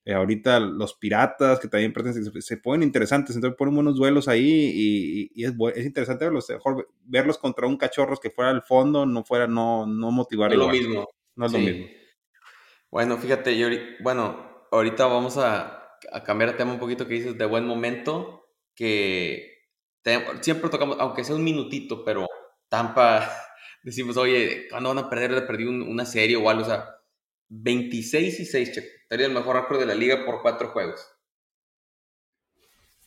[0.05, 5.31] eh, ahorita los piratas que también pertenecen, se, ponen interesantes, entonces ponen buenos duelos ahí
[5.33, 9.23] y, es, es, interesante verlos, mejor verlos contra un cachorros que fuera al fondo, no
[9.23, 10.51] fuera, no, no motivar.
[10.51, 11.09] No es lo mismo.
[11.37, 11.87] No es lo mismo.
[12.91, 13.69] Bueno, fíjate, yo,
[14.01, 18.49] bueno, ahorita vamos a, a cambiar de tema un poquito que dices de buen momento,
[18.75, 19.53] que
[20.41, 22.27] siempre tocamos, aunque sea un minutito, pero
[22.69, 23.31] Tampa
[23.83, 25.35] decimos, oye, ¿cuándo van a perder?
[25.35, 26.63] de perdido una serie o algo.
[26.63, 26.97] O sea,
[27.49, 28.87] 26 y 6, Checo.
[29.03, 31.07] Estaría el mejor récord de la liga por cuatro juegos.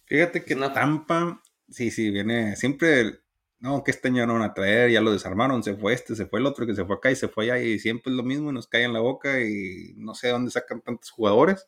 [0.06, 0.72] Fíjate que una...
[0.72, 3.22] Tampa, sí, sí, viene siempre.
[3.60, 6.28] No, que este año no van a traer, ya lo desarmaron, se fue este, se
[6.28, 8.22] fue el otro, que se fue acá y se fue allá, y siempre es lo
[8.22, 11.68] mismo, y nos cae en la boca, y no sé de dónde sacan tantos jugadores.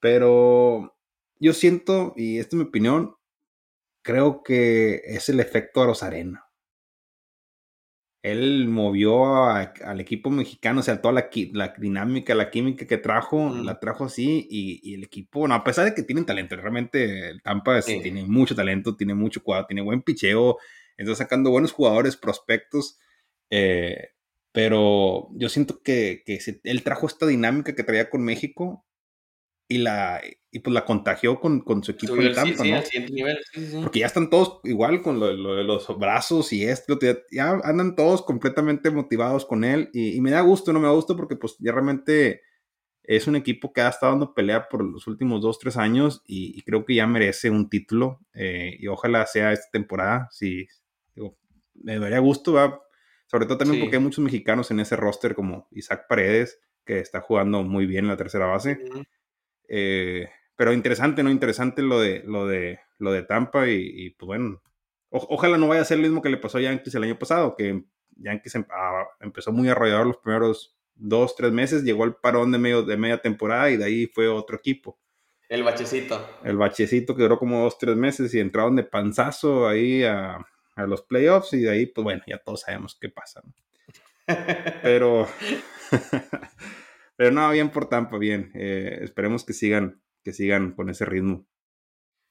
[0.00, 0.98] Pero
[1.38, 3.14] yo siento, y esta es mi opinión,
[4.02, 6.49] creo que es el efecto a Rosarena
[8.22, 13.54] él movió al equipo mexicano, o sea, toda la, la dinámica, la química que trajo,
[13.54, 17.42] la trajo así, y, el equipo, bueno, a pesar de que tienen talento, realmente el
[17.42, 20.58] Tampa tiene mucho talento, tiene mucho cuadro, tiene buen picheo,
[20.98, 22.98] está sacando buenos jugadores, prospectos,
[23.48, 24.10] eh,
[24.52, 28.84] pero yo siento que, que él trajo esta dinámica que traía con México
[29.70, 30.20] y la
[30.52, 32.82] y pues la contagió con, con su equipo de Tampa, ¿no?
[33.82, 36.98] Porque ya están todos igual con lo, de los brazos y esto,
[37.30, 41.16] ya andan todos completamente motivados con él y, me da gusto, no me da gusto
[41.16, 42.42] porque pues ya realmente
[43.04, 46.60] es un equipo que ha estado dando pelea por los últimos dos, tres años y,
[46.62, 50.66] creo que ya merece un título eh, y ojalá sea esta temporada, si
[51.74, 52.54] me daría gusto,
[53.26, 57.20] sobre todo también porque hay muchos mexicanos en ese roster como Isaac Paredes, que está
[57.20, 58.80] jugando muy bien en la tercera base.
[59.72, 61.30] Eh, pero interesante, ¿no?
[61.30, 64.60] Interesante lo de, lo de, lo de Tampa y, pues bueno,
[65.08, 67.54] ojalá no vaya a ser lo mismo que le pasó a Yankees el año pasado,
[67.56, 67.84] que
[68.16, 72.58] Yankees em, ah, empezó muy arrollador los primeros dos, tres meses, llegó al parón de,
[72.58, 74.98] medio, de media temporada y de ahí fue otro equipo.
[75.48, 76.28] El bachecito.
[76.44, 80.86] El bachecito que duró como dos, tres meses y entraron de panzazo ahí a, a
[80.86, 83.40] los playoffs y de ahí, pues bueno, ya todos sabemos qué pasa.
[83.44, 83.54] ¿no?
[84.82, 85.28] Pero...
[87.20, 88.50] Pero no, bien por Tampa, bien.
[88.54, 91.46] Eh, esperemos que sigan, que sigan con ese ritmo.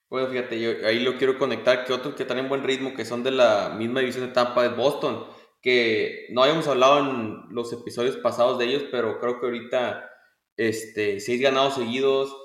[0.09, 3.05] Bueno, fíjate, yo ahí lo quiero conectar, que otros que están en buen ritmo, que
[3.05, 5.27] son de la misma división de Tampa, es Boston,
[5.61, 10.09] que no habíamos hablado en los episodios pasados de ellos, pero creo que ahorita
[10.57, 12.35] este, seis ganados seguidos,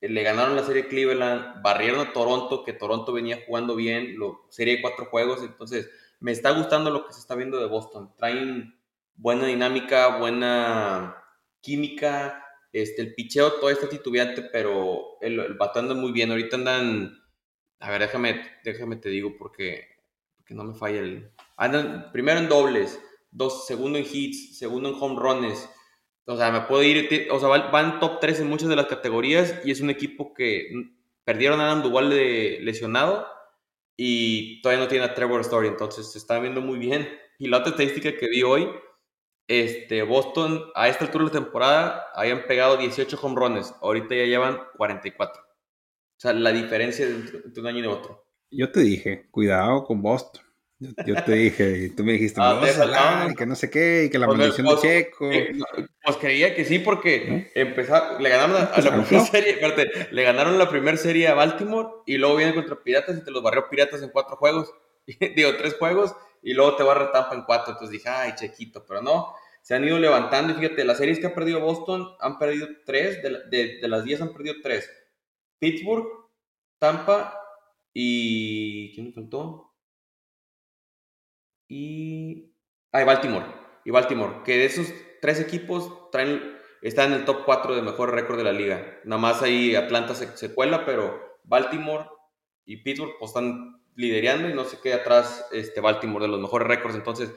[0.00, 4.48] eh, le ganaron la serie Cleveland, barrieron a Toronto, que Toronto venía jugando bien, lo,
[4.50, 8.12] serie de cuatro juegos, entonces me está gustando lo que se está viendo de Boston.
[8.16, 8.80] Traen
[9.14, 11.20] buena dinámica, buena
[11.64, 16.30] química, este, el picheo todo está titubeante, pero el, el anda muy bien.
[16.30, 17.18] Ahorita andan,
[17.80, 19.86] a ver, déjame, déjame te digo porque,
[20.36, 21.30] porque no me falla el...
[21.56, 23.00] Andan primero en dobles,
[23.30, 25.68] dos, segundo en hits, segundo en home runs.
[26.26, 29.60] O sea, me puedo ir, o sea, van top 3 en muchas de las categorías
[29.64, 30.70] y es un equipo que
[31.24, 33.26] perdieron a Adam Duval de lesionado,
[33.96, 37.08] y todavía no tiene a Trevor Story, entonces se está viendo muy bien.
[37.38, 38.68] Y la otra estadística que vi hoy,
[39.48, 44.24] este, Boston a esta altura de la temporada habían pegado 18 home runs, ahorita ya
[44.24, 45.42] llevan 44.
[45.42, 45.46] O
[46.16, 48.24] sea, la diferencia entre un año y otro.
[48.50, 50.42] Yo te dije, cuidado con Boston.
[51.06, 54.10] Yo, te dije, y tú me dijiste, ah, vas y que no sé qué, y
[54.10, 55.32] que la pues, maldición de pues, Checo.
[55.32, 55.52] Eh,
[56.02, 59.58] pues creía que sí, porque empezaron, le ganaron a, la primera serie,
[60.10, 63.42] le ganaron la primera serie a Baltimore y luego viene contra Piratas y te los
[63.42, 64.72] barrió Piratas en cuatro juegos,
[65.36, 67.72] digo, tres juegos, y luego te va a retampa en cuatro.
[67.72, 71.26] Entonces dije, ay, Chequito, pero no, se han ido levantando y fíjate, las series que
[71.26, 74.88] ha perdido Boston han perdido tres, de, las diez han perdido tres.
[75.58, 76.06] Pittsburgh,
[76.78, 77.40] Tampa
[77.92, 78.94] y.
[78.94, 79.74] ¿Quién me faltó?
[81.68, 82.54] y.
[82.92, 83.46] Ah, Baltimore.
[83.84, 84.42] Y Baltimore.
[84.44, 88.44] Que de esos tres equipos traen, están en el top 4 de mejor récord de
[88.44, 89.00] la liga.
[89.04, 92.06] Nada más ahí Atlanta se, cuela, pero Baltimore
[92.66, 96.68] y Pittsburgh pues, están liderando y no se queda atrás este, Baltimore de los mejores
[96.68, 96.94] récords.
[96.94, 97.32] Entonces,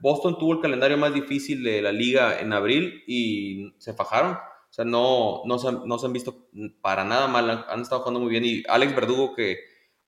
[0.00, 4.32] Boston tuvo el calendario más difícil de la liga en abril y se fajaron.
[4.32, 6.48] O sea, no, no, se, no se han visto
[6.80, 8.44] para nada mal, han, han estado jugando muy bien.
[8.44, 9.58] Y Alex Verdugo, que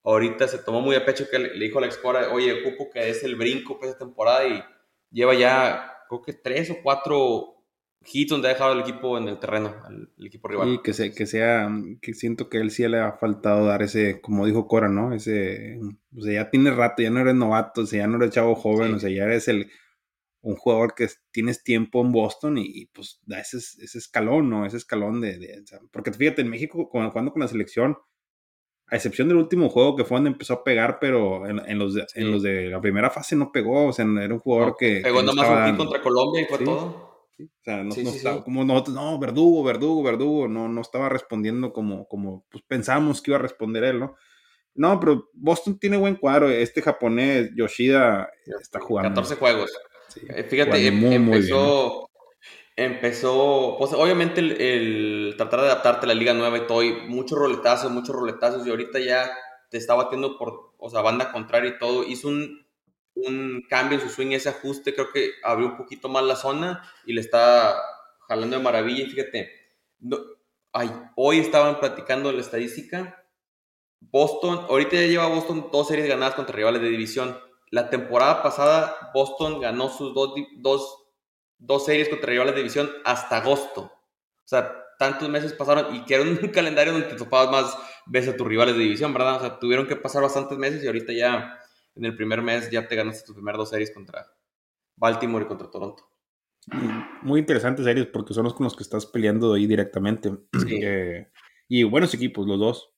[0.05, 3.09] ahorita se tomó muy a pecho que le, dijo a Alex Cora, oye, ocupo que
[3.09, 4.63] es el brinco para esta temporada y
[5.11, 7.54] lleva ya, creo que tres o cuatro
[8.11, 10.75] hits donde ha dejado el equipo en el terreno, el, equipo rival.
[10.75, 11.69] Y que, se, que sea,
[12.01, 15.15] que siento que él sí le ha faltado dar ese, como dijo Cora, ¿no?
[15.15, 15.79] Ese,
[16.17, 18.55] o sea, ya tiene rato, ya no eres novato, o sea, ya no eres chavo
[18.55, 19.71] joven, o sea, ya eres el,
[20.43, 24.67] un jugador que tienes tiempo en Boston y, pues da ese, ese, escalón, ¿no?
[24.67, 27.97] Ese escalón de, porque fíjate, en México, cuando jugando con la selección,
[28.87, 32.07] a excepción del último juego que fue donde empezó a pegar, pero en, los, de,
[32.15, 35.01] en los de la primera fase no pegó, o sea, era un jugador que...
[35.03, 37.14] Pegó nomás un contra Colombia y fue todo.
[37.39, 42.07] O sea, no, estaba como nosotros, no, verdugo, verdugo, verdugo, no, no estaba respondiendo como,
[42.07, 44.17] como pues, pensábamos que iba a responder él, ¿no?
[44.75, 48.29] No, pero Boston tiene buen cuadro, este japonés, Yoshida,
[48.61, 49.11] está jugando.
[49.11, 49.73] 14 juegos.
[50.29, 52.11] Eh, fíjate, em, empezó,
[52.77, 57.39] empezó, pues obviamente el, tratar de adaptarte a la liga nueva y todo, y muchos
[57.39, 59.31] roletazos, muchos roletazos, y ahorita ya
[59.71, 62.64] te está batiendo por, o sea, banda contraria y todo, hizo un,
[63.15, 66.83] un cambio en su swing, ese ajuste, creo que abrió un poquito más la zona
[67.07, 67.77] y le está
[68.29, 69.51] jalando de maravilla, y fíjate,
[70.73, 73.23] ay, hoy estaban platicando la estadística,
[74.01, 77.39] Boston, ahorita ya lleva Boston dos series ganadas contra rivales de división,
[77.71, 81.05] la temporada pasada Boston ganó sus dos, dos
[81.59, 83.83] dos series contra rivales de división hasta agosto.
[83.83, 88.37] O sea, tantos meses pasaron y que un calendario donde te topabas más veces a
[88.37, 89.37] tus rivales de división, ¿verdad?
[89.37, 91.59] O sea, tuvieron que pasar bastantes meses y ahorita ya
[91.95, 94.27] en el primer mes ya te ganaste tus primeras dos series contra
[94.97, 96.09] Baltimore y contra Toronto.
[97.23, 100.33] Muy interesantes series porque son los con los que estás peleando ahí directamente.
[100.81, 101.29] Eh,
[101.69, 102.91] y buenos equipos, los dos.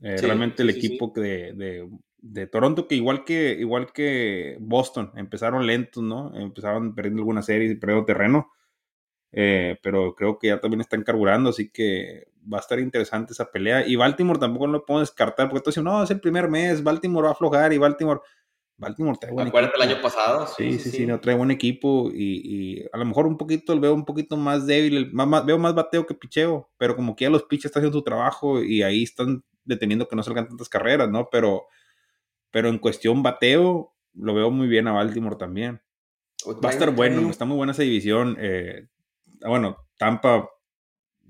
[0.00, 1.88] Eh, realmente el equipo de,
[2.22, 6.34] de Toronto, que igual que, igual que Boston, empezaron lentos, ¿no?
[6.38, 8.52] Empezaron perdiendo algunas series y perdiendo terreno.
[9.32, 13.50] Eh, pero creo que ya también están carburando, así que va a estar interesante esa
[13.50, 13.86] pelea.
[13.86, 17.24] Y Baltimore tampoco lo puedo descartar, porque tú dices, no, es el primer mes, Baltimore
[17.24, 18.20] va a aflojar y Baltimore.
[18.80, 19.58] Baltimore trae buen equipo.
[19.58, 20.46] el año pasado?
[20.56, 24.06] Sí, sí, sí, no trae buen equipo y, a lo mejor un poquito, veo un
[24.06, 27.66] poquito más débil, más, veo más bateo que picheo, pero como que ya los pitches
[27.66, 31.28] están haciendo su trabajo y ahí están deteniendo que no salgan tantas carreras, ¿no?
[31.30, 31.66] Pero
[32.50, 35.80] pero en cuestión bateo, lo veo muy bien a Baltimore también.
[36.64, 38.36] Va a estar bueno, está muy buena esa división.
[38.40, 38.88] Eh,
[39.46, 40.48] bueno, Tampa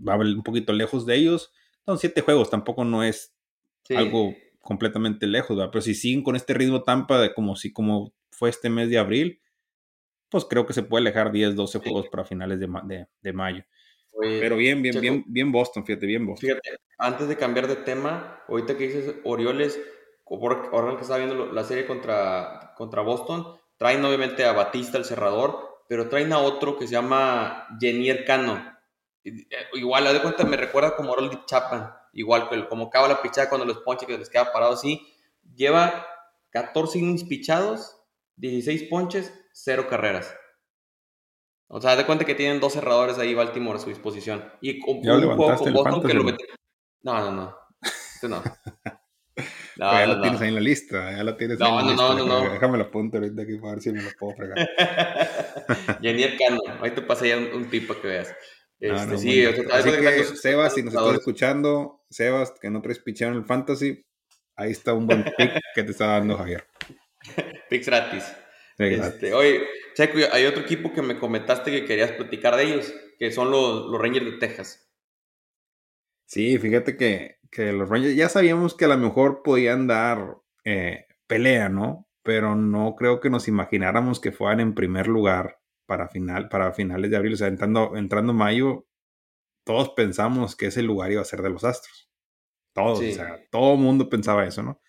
[0.09, 1.53] va un poquito lejos de ellos.
[1.85, 3.35] Son siete juegos, tampoco no es
[3.91, 5.71] algo completamente lejos, ¿verdad?
[5.73, 8.99] pero si siguen con este ritmo Tampa de como si como fue este mes de
[8.99, 9.41] abril,
[10.29, 13.65] pues creo que se puede alejar 10, 12 juegos para finales de, de, mayo.
[14.21, 16.49] pero bien, bien, bien, bien Boston, fíjate, bien Boston.
[16.49, 19.81] Fíjate, antes de cambiar de tema, ahorita que dices Orioles,
[20.73, 25.81] ahora que estaba viendo la serie contra, contra Boston, traen obviamente a Batista, el cerrador,
[25.89, 28.63] pero traen a otro que se llama Jenier Cano.
[29.25, 33.49] Eh, igual, a de cuenta, me recuerda como Rolly Chapman, igual, como acaba la pichada
[33.49, 35.01] cuando los ponches que les queda parado así.
[35.55, 36.07] Lleva
[36.51, 37.97] 14 innings pichados,
[38.37, 40.35] 16 ponches, 0 carreras.
[41.69, 44.45] O sea, de cuenta que tienen dos cerradores ahí Baltimore a su disposición.
[44.61, 46.45] Y un juego con Boston que lo mete.
[47.03, 47.57] No, no, no.
[48.15, 48.43] Este no.
[49.77, 51.95] No, ya lo tienes ahí en la lista, ya lo tienes no, ahí en la
[51.95, 52.29] no, lista.
[52.29, 54.69] No, no, Déjame lo apunto ahorita aquí para ver si me lo puedo fregar.
[56.03, 58.35] Yanier Cano, ahí te pasa ya un, un tip para que veas.
[58.79, 63.35] Este, sí, Así que, Sebas, si nos estás escuchando, Sebas, que no traes picheo en
[63.35, 64.05] el Fantasy,
[64.57, 66.67] ahí está un buen pick que te está dando Javier.
[67.69, 68.33] Picks gratis.
[68.79, 73.31] Este, oye, Checo, hay otro equipo que me comentaste que querías platicar de ellos, que
[73.31, 74.91] son los, los Rangers de Texas.
[76.27, 81.07] Sí, fíjate que que los Rangers ya sabíamos que a lo mejor podían dar eh,
[81.27, 82.07] pelea, ¿no?
[82.23, 87.11] Pero no creo que nos imagináramos que fueran en primer lugar para, final, para finales
[87.11, 87.35] de abril.
[87.35, 88.87] O sea, entrando, entrando mayo,
[89.71, 92.11] todos pensamos que ese lugar iba a ser de los Astros.
[92.73, 94.81] Todos, o sea, todo el mundo pensaba eso, ¿no?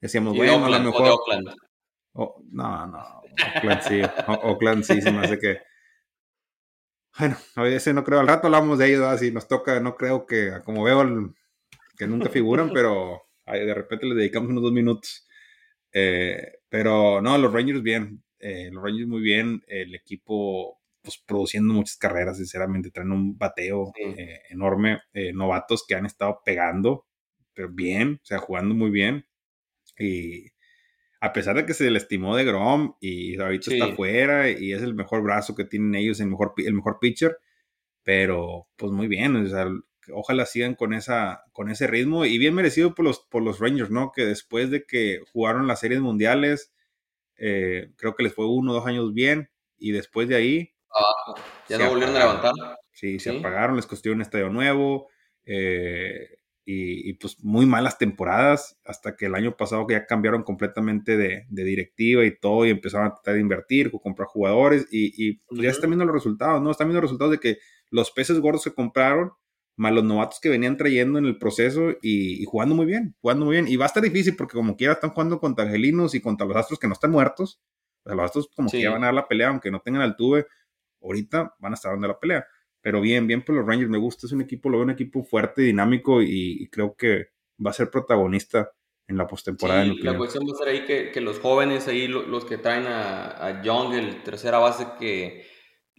[0.00, 1.18] Decíamos, bueno, a lo mejor.
[2.12, 3.22] Oh, no, no,
[3.56, 5.58] Oakland sí, Oakland sí, se me hace que.
[7.18, 10.24] Bueno, a veces no creo, al rato hablamos de ellos, así nos toca, no creo
[10.24, 11.34] que, como veo,
[11.96, 15.26] que nunca figuran, pero de repente les dedicamos unos dos minutos.
[15.92, 21.74] Eh, pero no, los Rangers bien, eh, los Rangers muy bien, el equipo pues produciendo
[21.74, 25.00] muchas carreras, sinceramente, traen un bateo eh, enorme,
[25.34, 27.06] novatos que han estado pegando,
[27.54, 29.26] pero bien, o sea, jugando muy bien.
[29.98, 30.52] Y
[31.20, 34.82] a pesar de que se le estimó de Grom y ahorita está fuera y es
[34.82, 37.38] el mejor brazo que tienen ellos, el mejor, el mejor pitcher,
[38.04, 39.66] pero pues muy bien, o sea,
[40.12, 43.90] ojalá sigan con, esa, con ese ritmo y bien merecido por los, por los Rangers,
[43.90, 44.12] ¿no?
[44.14, 46.72] Que después de que jugaron las series mundiales,
[47.36, 50.74] eh, creo que les fue uno o dos años bien y después de ahí...
[51.68, 52.52] ya no volvieron a levantar.
[52.92, 55.08] Sí, se apagaron, les costó un estadio nuevo.
[55.44, 56.38] Eh,
[56.70, 61.46] y, pues muy malas temporadas hasta que el año pasado que ya cambiaron completamente de,
[61.48, 65.88] directiva y todo y empezaron a tratar de invertir, comprar jugadores y, pues ya están
[65.88, 66.70] viendo los resultados, ¿no?
[66.70, 67.58] Están viendo los resultados de que
[67.90, 69.32] los peces gordos se compraron,
[69.76, 73.54] más los novatos que venían trayendo en el proceso y, jugando muy bien, jugando muy
[73.54, 73.66] bien.
[73.66, 76.56] Y va a estar difícil porque como quiera están jugando contra Angelinos y contra los
[76.56, 77.62] Astros que no están muertos.
[78.04, 80.46] los Astros como que ya van a dar la pelea, aunque no tengan altuve,
[81.02, 82.46] ahorita van a estar dando la pelea
[82.80, 85.24] pero bien, bien por los Rangers, me gusta, es un equipo, lo veo un equipo
[85.24, 87.28] fuerte, dinámico y, creo que
[87.64, 88.72] va a ser protagonista
[89.06, 89.84] en la postemporada.
[89.84, 93.62] Sí, la cuestión va a ser ahí que, los jóvenes, ahí los, que traen a,
[93.62, 95.46] Young, el tercera base que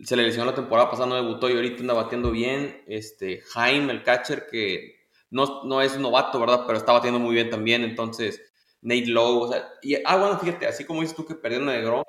[0.03, 3.91] se le lesionó la temporada pasada, no debutó y ahorita anda batiendo bien, este, Jaime,
[3.91, 4.95] el catcher, que
[5.29, 6.63] no, no es novato, ¿verdad?
[6.65, 8.45] Pero está batiendo muy bien también, entonces...
[8.81, 11.73] Nate Lowe, o sea, y, ah, bueno, fíjate, así como dices tú que perdieron a
[11.73, 12.01] Negro,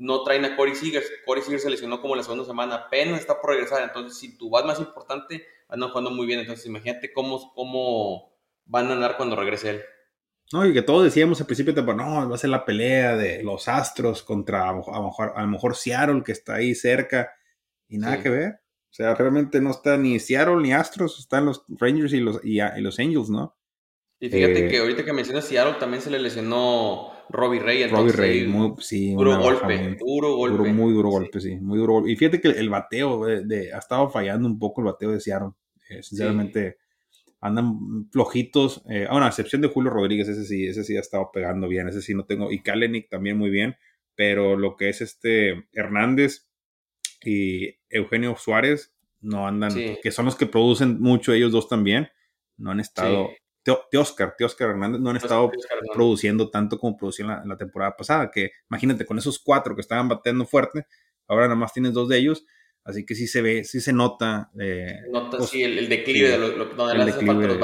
[0.00, 1.04] no traen a Corey Seager.
[1.26, 3.82] Corey Seager se lesionó como la segunda semana, apenas está por regresar.
[3.82, 6.40] Entonces, si tu vas más importante, andan jugando muy bien.
[6.40, 8.32] Entonces, imagínate cómo, cómo
[8.64, 9.82] van a andar cuando regrese él.
[10.52, 13.68] No, y que todos decíamos al principio, no, va a ser la pelea de los
[13.68, 17.32] Astros contra a lo mejor, a lo mejor Seattle, que está ahí cerca,
[17.86, 18.52] y nada que ver.
[18.90, 22.58] O sea, realmente no está ni Seattle ni Astros, están los Rangers y los, y,
[22.80, 23.54] los Angels, ¿no?
[24.18, 27.86] Y fíjate que eh, ahorita que mencionas Seattle también se le lesionó Robbie Ray.
[27.86, 29.12] Robbie Ray, muy, sí.
[29.14, 30.72] Duro golpe, duro golpe.
[30.72, 31.56] muy duro golpe, sí.
[31.56, 32.10] Muy duro golpe.
[32.10, 35.52] Y fíjate que el bateo de, ha estado fallando un poco el bateo de Seattle.
[35.88, 36.78] Eh, sinceramente,
[37.40, 38.82] andan flojitos.
[38.88, 41.88] Eh, a excepción de Julio Rodríguez, ese sí, ese sí ha estado pegando bien.
[41.88, 42.50] Ese sí no tengo.
[42.50, 43.76] Y Kalenic también muy bien.
[44.14, 46.48] Pero lo que es este Hernández
[47.24, 52.08] y Eugenio Suárez no andan, que son los que producen mucho ellos dos también,
[52.56, 53.30] no han estado
[53.90, 55.50] Teoscar, Teoscar Hernández no han estado
[55.92, 60.46] produciendo tanto como producían la, temporada pasada, que imagínate con esos cuatro que estaban bateando
[60.46, 60.86] fuerte,
[61.26, 62.44] ahora nada más tienes dos de ellos,
[62.84, 64.50] así que sí se ve, sí se nota.
[64.58, 67.58] Eh, nota pues, sí el, declive de lo, donde el declive de,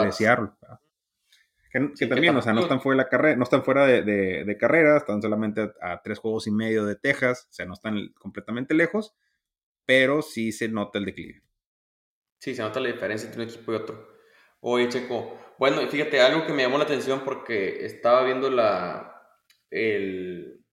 [1.98, 4.96] Que, también, o sea, no están fuera de la carrera, no están fuera de, carrera,
[4.96, 9.14] están solamente a, tres juegos y medio de Texas, o sea, no están completamente lejos,
[9.84, 11.42] pero sí se nota el declive.
[12.38, 14.16] Sí, se nota la diferencia entre un equipo y otro.
[14.60, 19.22] Oye, Checo, bueno, fíjate, algo que me llamó la atención porque estaba viendo la,
[19.70, 20.64] el,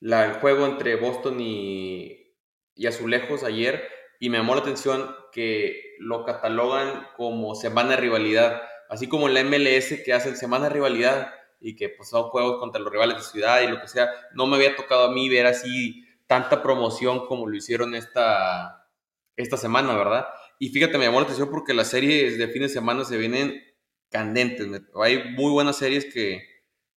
[0.00, 2.34] la, juego entre Boston y,
[2.74, 8.62] y Azulejos ayer y me llamó la atención que lo catalogan como semana de rivalidad,
[8.88, 12.58] así como en la MLS que hacen semana de rivalidad y que pues son juegos
[12.58, 15.28] contra los rivales de ciudad y lo que sea, no me había tocado a mí
[15.28, 18.88] ver así tanta promoción como lo hicieron esta,
[19.36, 20.26] esta semana, ¿verdad?
[20.58, 23.62] Y fíjate, me llamó la atención porque las series de fin de semana se vienen
[24.10, 24.82] candentes.
[24.94, 26.42] Hay muy buenas series que...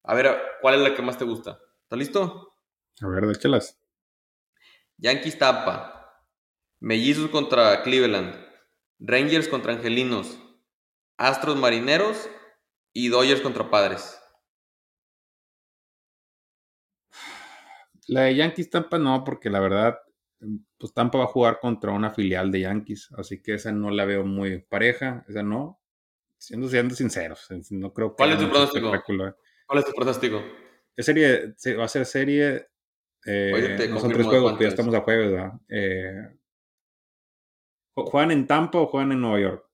[0.02, 1.60] A ver, ¿cuál es la que más te gusta?
[1.84, 2.56] ¿Estás listo?
[3.00, 3.80] A ver, déchelas.
[4.96, 6.18] Yankees Tampa.
[6.80, 8.34] Mellizos contra Cleveland.
[8.98, 10.38] Rangers contra Angelinos.
[11.18, 12.28] Astros Marineros.
[12.92, 14.18] Y Dodgers contra Padres.
[18.08, 20.00] La de Yankees Tampa no, porque la verdad,
[20.76, 24.04] pues Tampa va a jugar contra una filial de Yankees, así que esa no la
[24.04, 25.81] veo muy pareja, esa no
[26.42, 28.16] siendo, siendo sinceros, no creo que.
[28.16, 28.94] ¿Cuál es tu pronóstico?
[28.94, 29.34] Eh.
[29.66, 30.42] ¿Cuál es tu pronóstico?
[30.96, 32.68] Es serie, va a ser serie.
[33.24, 35.52] Eh, no son tres juegos, ya estamos a jueves, ¿verdad?
[35.68, 36.36] Eh,
[37.94, 39.70] ¿Juegan en Tampa o juegan en Nueva York?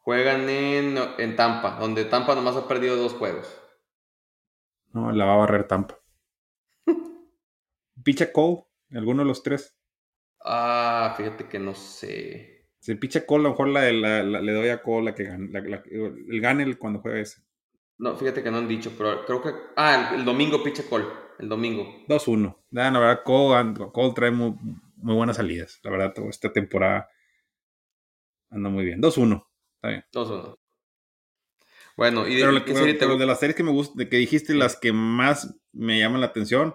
[0.00, 3.60] Juegan en, en Tampa, donde Tampa nomás ha perdido dos juegos.
[4.92, 6.00] No, la va a barrer Tampa.
[8.02, 8.64] ¿Picha Cole?
[8.90, 9.76] ¿Alguno de los tres?
[10.40, 12.61] Ah, fíjate que no sé.
[12.82, 16.40] Si picha Cole, a lo mejor la, le doy a Cole la que gane, el
[16.40, 17.40] gane cuando juegue ese.
[17.98, 19.50] No, fíjate que no han dicho, pero creo que.
[19.76, 21.04] Ah, el, domingo picha Cole.
[21.38, 21.86] El domingo.
[22.08, 22.56] 2-1.
[22.72, 24.56] La verdad, Cole, trae muy,
[24.96, 25.78] muy, buenas salidas.
[25.84, 27.08] La verdad, esta temporada
[28.50, 29.00] anda muy bien.
[29.00, 29.46] 2-1.
[29.76, 30.04] Está bien.
[30.12, 30.58] 2-1.
[31.96, 35.56] Bueno, y de, de las series que me gusta, de que dijiste, las que más
[35.70, 36.74] me llaman la atención,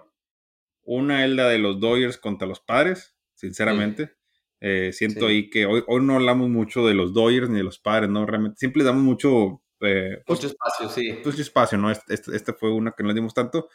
[0.84, 4.17] una es la de los Dodgers contra los Padres, sinceramente.
[4.60, 7.78] Eh, siento ahí que hoy, hoy no hablamos mucho de los Dodgers ni de los
[7.78, 8.26] Padres, ¿no?
[8.26, 9.62] Realmente, siempre damos mucho...
[9.80, 11.18] Eh, pues, mucho espacio, sí.
[11.24, 11.90] Mucho espacio, ¿no?
[11.90, 13.68] Este, este, este, fue una que no le dimos tanto.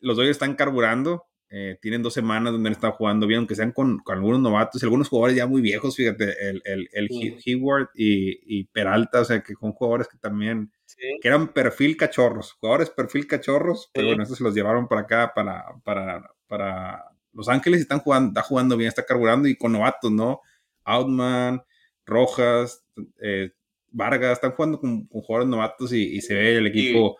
[0.00, 3.72] Los Dodgers están carburando, eh, tienen dos semanas donde han estado jugando bien, aunque sean
[3.72, 7.08] con, con, algunos novatos y algunos jugadores ya muy viejos, fíjate, el, el, el
[7.46, 12.52] Hayward y, y, Peralta, o sea, que son jugadores que también, que eran perfil cachorros,
[12.52, 17.48] jugadores perfil cachorros, pero bueno, estos se los llevaron para acá, para, para, para Los
[17.48, 20.40] Ángeles y están jugando, está jugando bien, está carburando y con novatos, ¿no?
[20.84, 21.62] Outman,
[22.04, 22.84] Rojas,
[23.20, 23.52] eh,
[23.90, 27.18] Vargas, están jugando con, jugadores novatos y, se ve el equipo...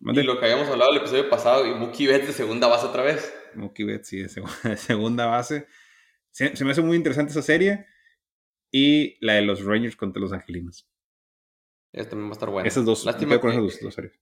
[0.00, 3.02] Y lo que habíamos hablado el episodio pasado, y Mookie Betts de segunda base otra
[3.02, 3.32] vez.
[3.54, 4.28] Mookie Betts, sí, de,
[4.76, 5.66] segunda base.
[6.30, 7.86] Se, me hace muy interesante esa serie.
[8.70, 10.88] Y la de los Rangers contra los Angelinos.
[11.92, 12.68] Esta también va a estar buena.
[12.68, 13.04] Esas dos.
[13.04, 14.20] Lástima con esas dos, series.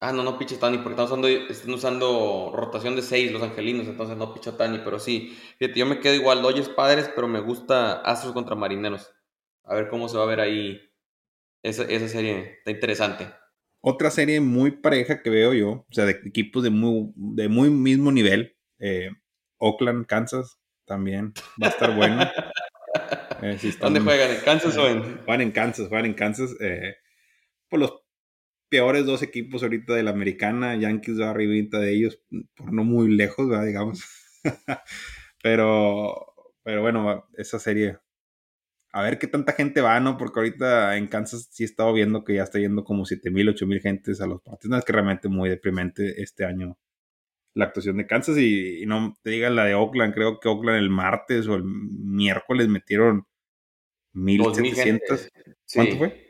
[0.00, 3.86] Ah, no, no picha Tani, porque están usando, están usando rotación de seis los angelinos,
[3.86, 5.36] entonces no picha Tani, pero sí.
[5.58, 9.12] Fíjate, yo me quedo igual, Dodgers padres, pero me gusta Astros contra Marineros.
[9.64, 10.80] A ver cómo se va a ver ahí
[11.62, 12.56] esa, esa serie.
[12.58, 13.26] Está interesante.
[13.80, 17.70] Otra serie muy pareja que veo yo, o sea, de equipos de muy, de muy
[17.70, 18.56] mismo nivel.
[18.78, 19.10] Eh,
[19.58, 21.32] Oakland, Kansas, también
[21.62, 22.22] va a estar bueno.
[23.42, 24.30] Eh, ¿Dónde juegan?
[24.30, 25.18] ¿En Kansas o en...?
[25.24, 26.54] Juegan en Kansas, juegan en Kansas.
[26.60, 26.94] Eh,
[27.68, 28.03] por los
[28.74, 32.20] peores dos equipos ahorita de la americana, Yankees va arribita de ellos,
[32.56, 34.02] por no muy lejos, digamos.
[35.44, 36.26] pero,
[36.64, 37.98] pero bueno, esa serie
[38.92, 40.16] a ver qué tanta gente va, ¿no?
[40.16, 43.80] Porque ahorita en Kansas sí he estado viendo que ya está yendo como 7000, 8000
[43.80, 44.70] gentes a los partidos.
[44.70, 46.76] No, es que realmente muy deprimente este año
[47.54, 50.14] la actuación de Kansas y, no te digas la de Oakland.
[50.14, 53.24] Creo que Oakland el martes o el miércoles metieron
[54.14, 55.30] 1700.
[55.72, 56.23] ¿Cuánto fue?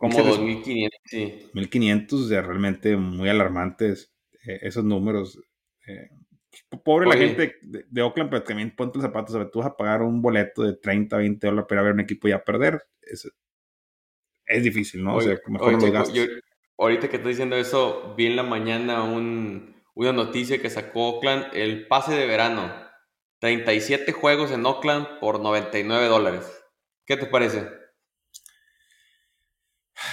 [0.00, 1.50] Como 2500, sí.
[1.52, 4.10] 1500, o sea, realmente muy alarmantes
[4.46, 5.38] eh, esos números.
[5.86, 6.08] Eh,
[6.82, 9.36] Pobre la gente de, Oakland, pero también ponte los zapatos.
[9.36, 12.28] ver, Tú vas a pagar un boleto de 30, 20 dólares para ver un equipo
[12.28, 12.82] ya perder.
[13.02, 13.30] Es,
[14.46, 15.16] es difícil, ¿no?
[15.16, 16.02] o sea, mejor no lo
[16.78, 21.48] ahorita que estoy diciendo eso, vi en la mañana un, una noticia que sacó Oakland,
[21.52, 22.72] el pase de verano.
[23.40, 26.50] 37 juegos en Oakland por 99 dólares.
[27.04, 27.79] ¿Qué te parece?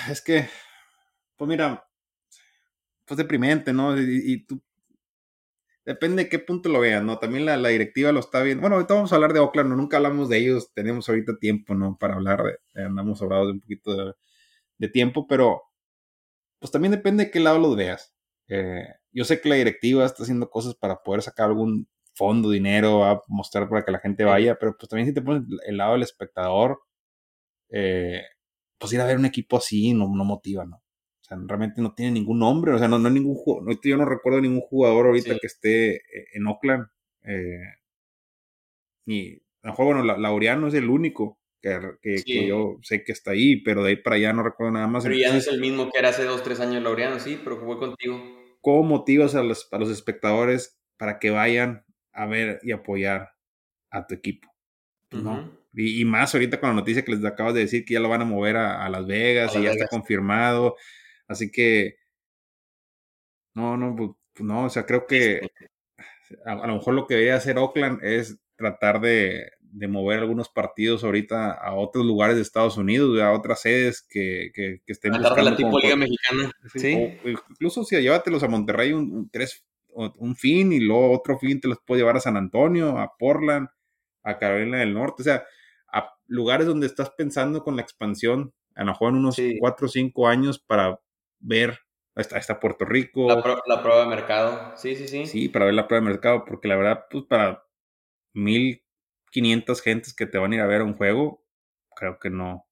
[0.10, 0.50] Es que,
[1.36, 1.88] pues mira,
[3.06, 4.00] pues deprimente, ¿no?
[4.00, 4.62] Y, y tú
[5.88, 7.18] depende de qué punto lo vean, ¿no?
[7.18, 8.60] También la, directiva lo está viendo.
[8.60, 9.78] Bueno, ahorita vamos a hablar de Oakland, ¿no?
[9.78, 11.98] nunca hablamos de ellos, tenemos ahorita tiempo, ¿no?
[11.98, 14.16] Para hablar de, andamos hablando de un poquito
[14.78, 15.64] de, tiempo, pero
[16.60, 18.14] pues también depende de qué lado lo veas.
[18.50, 23.06] Eh, yo sé que la directiva está haciendo cosas para poder sacar algún fondo, dinero,
[23.06, 25.94] a mostrar para que la gente vaya, pero pues también si te pones el lado
[25.94, 26.82] del espectador,
[27.70, 28.24] eh,
[28.78, 30.78] pues ir a ver un equipo así no, no motiva, ¿no?
[30.78, 34.06] O sea, realmente no tiene ningún nombre, o sea, no, no ningún jugador, yo no
[34.06, 36.88] recuerdo ningún jugador ahorita que esté eh, en Oakland.
[37.24, 37.60] Eh,
[39.06, 43.32] y a lo mejor, bueno, Laureano es el único que, que, yo sé que está
[43.32, 45.04] ahí, pero de ahí para allá no recuerdo nada más.
[45.04, 47.60] Pero ya no es el mismo que era hace dos, tres años Laureano, sí, pero
[47.60, 48.22] voy contigo.
[48.62, 53.32] ¿Cómo motivas a los, a los espectadores para que vayan a ver y apoyar
[53.90, 54.50] a tu equipo?
[55.12, 55.57] ¿no?
[55.74, 58.22] Y, más ahorita con la noticia que les acabas de decir que ya lo van
[58.22, 60.76] a mover a, Las Vegas y ya está confirmado.
[61.28, 61.98] Así que,
[63.54, 65.42] no, no, pues, pues no, o sea, creo que
[66.46, 71.04] a, lo mejor lo que debería hacer Oakland es tratar de, de, mover algunos partidos
[71.04, 75.52] ahorita a otros lugares de Estados Unidos, a otras sedes que, que, que estén buscando.
[75.52, 76.52] la tipo Liga Mexicana.
[76.76, 77.20] Sí.
[77.50, 81.80] incluso si llévatelos a Monterrey un, tres, un fin y luego otro fin te los
[81.86, 83.68] puedo llevar a San Antonio, a Portland,
[84.24, 85.46] a Carolina del Norte, o sea,
[85.98, 89.90] a lugares donde estás pensando con la expansión, a lo mejor en unos cuatro o
[89.90, 91.00] cinco años para
[91.40, 91.80] ver,
[92.16, 93.28] está Puerto Rico.
[93.28, 95.26] La, prueba de mercado, sí, sí, sí.
[95.26, 97.66] Sí, para ver la prueba de mercado, porque la verdad, pues para
[98.34, 101.44] 1500 gentes que te van a ir a ver un juego,
[101.96, 102.68] creo que no,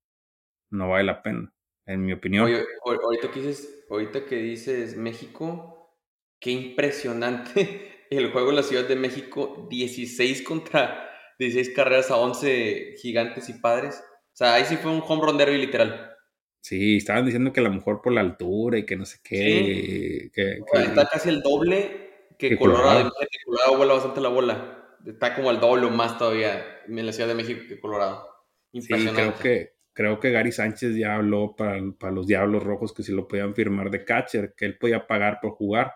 [0.70, 1.54] no vale la pena,
[1.86, 2.46] en mi opinión.
[2.46, 6.00] Oye, ahorita que dices, ahorita que dices México,
[6.40, 12.96] qué impresionante el juego en la Ciudad de México, 16 contra 16 carreras a 11
[13.02, 14.02] gigantes y padres.
[14.34, 16.12] O sea, ahí sí fue un home run derby literal.
[16.62, 20.32] Sí, estaban diciendo que a lo mejor por la altura y que no sé qué.
[20.34, 23.12] Que, Está casi el doble que, Colorado.
[23.46, 23.78] Colorado.
[23.78, 24.98] vuela bastante la bola.
[25.06, 28.28] Está como el doble o más todavía en la Ciudad de México que Colorado.
[28.74, 33.04] Sí, creo que, creo que Gary Sánchez ya habló para, para, los Diablos Rojos que
[33.04, 35.94] si lo podían firmar de catcher, que él podía pagar por jugar.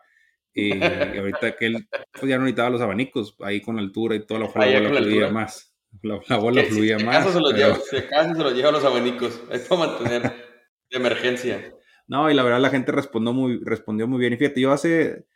[0.54, 4.41] Y, ahorita que él pues ya no necesitaba los abanicos, ahí con altura y toda
[4.41, 5.76] la, bola fluía más.
[6.02, 7.32] La, bola fluía más.
[7.32, 11.74] se los lleva, se los lleva los abanicos, es para mantener de emergencia.
[12.08, 14.34] No, y la verdad la gente respondió muy, respondió muy bien.
[14.34, 15.28] Y fíjate, yo hace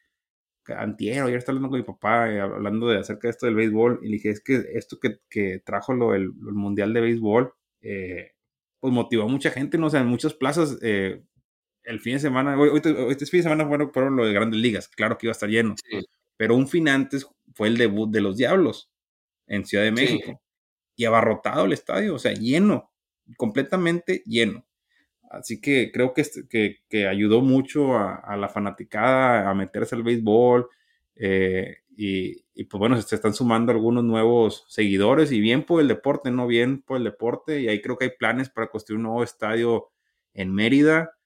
[0.67, 3.99] antiero, ayer estaba hablando con mi papá eh, hablando de acerca de esto del béisbol
[4.01, 8.31] y le dije, es que esto que, que trajo lo, el, mundial de béisbol, eh,
[8.79, 9.87] pues motivó a mucha gente, ¿no?
[9.87, 11.23] O sea, en muchas plazas, eh,
[11.83, 12.69] el fin de semana, hoy,
[13.09, 15.49] este fin de semana fueron, fueron lo de grandes ligas, claro que iba a estar
[15.49, 15.75] lleno,
[16.37, 18.91] pero un fin antes fue el debut de los Diablos
[19.47, 20.41] en Ciudad de México
[20.95, 22.91] y abarrotado el estadio, o sea, lleno,
[23.37, 24.65] completamente lleno.
[25.33, 30.69] Así que creo que, que, que ayudó mucho a, la fanaticada a meterse al béisbol.
[31.15, 35.87] Eh, y, y, pues bueno, se están sumando algunos nuevos seguidores y bien por el
[35.87, 36.45] deporte, ¿no?
[36.45, 37.61] Bien por el deporte.
[37.61, 39.89] Y ahí creo que hay planes para construir un nuevo estadio
[40.35, 41.17] en Mérida.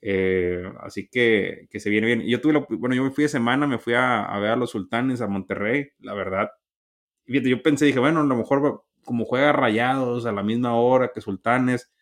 [0.00, 2.22] Eh, así que, que, se viene bien.
[2.22, 5.20] Yo tuve, bueno, yo me fui de semana, me fui a, ver a los sultanes,
[5.20, 6.50] a Monterrey, la verdad.
[7.26, 11.20] Yo pensé, dije, bueno, a lo mejor como juega rayados a la misma hora que
[11.20, 11.92] sultanes,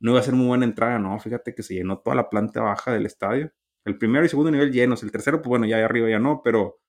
[0.00, 2.60] no iba a ser muy buena entrada, no, fíjate que se llenó toda la planta
[2.62, 3.52] baja del estadio.
[3.84, 6.80] El primero y segundo nivel llenos, el tercero, pues bueno, ya arriba ya no, pero,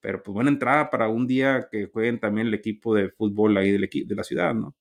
[0.00, 3.72] pero pues buena entrada para un día que jueguen también el equipo de fútbol ahí
[3.72, 4.74] del de la ciudad, ¿no?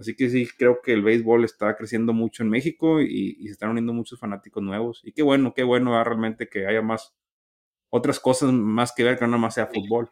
[0.00, 3.68] Así que sí, creo que el béisbol está creciendo mucho en México y, se están
[3.68, 5.02] uniendo muchos fanáticos nuevos.
[5.04, 7.14] Y qué bueno, qué bueno realmente que haya más,
[7.90, 10.08] otras cosas más que ver que no más sea fútbol.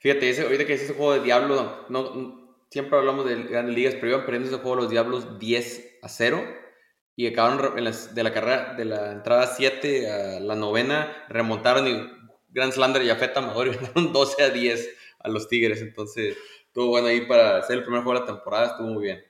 [0.00, 3.94] Fíjate, ese, ahorita que es ese juego de Diablo, no, siempre hablamos de grandes ligas,
[3.94, 6.42] pero iban perdiendo ese juego los Diablos 10 a 0
[7.14, 12.10] y acabaron de la carrera, de la entrada 7 a la novena, remontaron y
[12.48, 15.80] Grand Slander y Afeta Amador y ganaron 12 a 10 a los Tigres.
[15.80, 16.36] Entonces,
[16.72, 19.22] estuvo bueno ahí para ser el primer juego de la temporada, estuvo muy bien.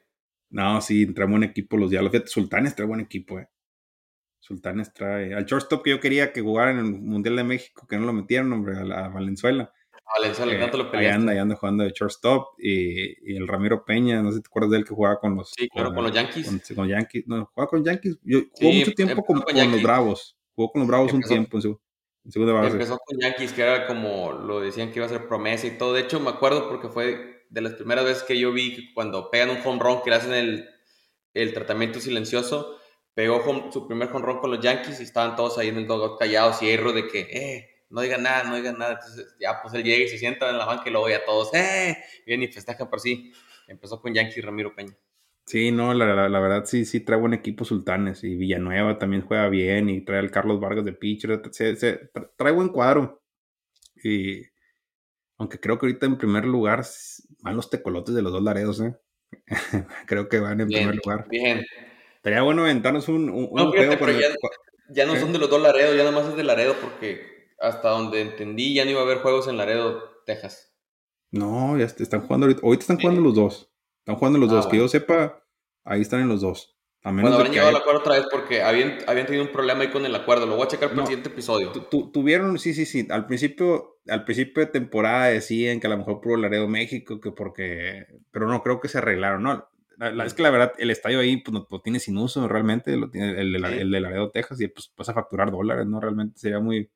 [0.50, 2.12] No, sí, trae buen equipo los Diablos.
[2.12, 3.48] Fíjate, Sultanes trae buen equipo, eh.
[4.38, 5.34] Sultanes trae.
[5.34, 8.12] Al shortstop que yo quería que jugara en el Mundial de México, que no lo
[8.12, 9.72] metieron, hombre, a, la, Valenzuela.
[10.16, 12.54] Valenzuela, tanto lo Ahí anda, ahí anda jugando de shortstop.
[12.58, 15.34] Y, y, el Ramiro Peña, no sé si te acuerdas de él que jugaba con
[15.34, 15.50] los.
[15.50, 16.46] Sí, claro, con, los Yankees.
[16.46, 17.24] Con, con, Yankees.
[17.26, 18.18] No, jugaba con Yankees.
[18.22, 20.36] Yo, jugó mucho tiempo con, con, los Bravos.
[20.54, 21.81] Jugó con los Bravos un tiempo en, su, en
[22.30, 22.72] segunda base.
[22.72, 25.92] Empezó con Yankees, que era como lo decían que iba a ser promesa y todo.
[25.92, 29.30] De hecho, me acuerdo porque fue de las primeras veces que yo vi que cuando
[29.30, 30.68] pegan un home run, que le hacen el,
[31.34, 32.78] el tratamiento silencioso
[33.14, 36.62] pegó su primer jonrón con los Yankees y estaban todos ahí en el dugout callados
[36.62, 38.92] y erro de que, eh, no digan nada, no digan nada.
[38.94, 41.52] Entonces ya pues él llega y se sienta en la banca y luego ya todos,
[41.54, 41.96] eh,
[42.26, 43.32] vienen y festejan por sí.
[43.68, 44.96] Empezó con Yankees Ramiro Peña.
[45.44, 49.48] Sí, no, la, la, verdad sí, sí trae buen equipo Sultanes y Villanueva también juega
[49.48, 53.22] bien y trae al Carlos Vargas de pitcher, se, trae buen cuadro.
[54.02, 54.42] Y
[55.38, 56.84] aunque creo que ahorita en primer lugar
[57.40, 58.94] van los tecolotes de los dos Laredos, ¿eh?
[60.06, 61.26] creo que van en primer lugar.
[61.28, 61.64] Bien,
[62.22, 63.74] Estaría bueno aventarnos un, un, no,
[64.94, 67.88] ya, no son de los dos Laredo, ya nada más es de Laredo porque hasta
[67.88, 70.72] donde entendí ya no iba a haber juegos en Laredo, Texas.
[71.32, 72.60] No, ya están jugando ahorita.
[72.64, 73.71] Ahorita están jugando los dos.
[74.02, 74.66] Están jugando los ah, dos.
[74.66, 75.44] Que yo sepa,
[75.84, 76.76] ahí están en los dos.
[77.04, 79.82] A menos bueno, habrán llegado al acuerdo otra vez porque habían, habían tenido un problema
[79.82, 80.46] ahí con el acuerdo.
[80.46, 81.72] Lo voy a checar para el siguiente episodio.
[81.72, 83.06] tuvieron, sí, sí, sí.
[83.10, 87.32] Al principio, al principio de temporada decían que a lo mejor puro Laredo México, que
[87.32, 88.06] porque.
[88.30, 89.42] Pero no, creo que se arreglaron.
[89.42, 89.68] No,
[90.24, 93.10] es que la verdad, el estadio ahí pues, no, lo tiene sin uso realmente, lo
[93.10, 96.00] tiene el, el, de Laredo, Texas, y pues vas a facturar dólares, ¿no?
[96.00, 96.90] Realmente sería muy,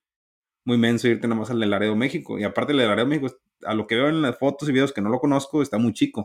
[0.65, 2.39] muy menso irte nada más al de Laredo, México.
[2.39, 3.29] Y aparte el de Laredo, México,
[3.65, 5.93] a lo que veo en las fotos y videos que no lo conozco, está muy
[5.93, 6.25] chico.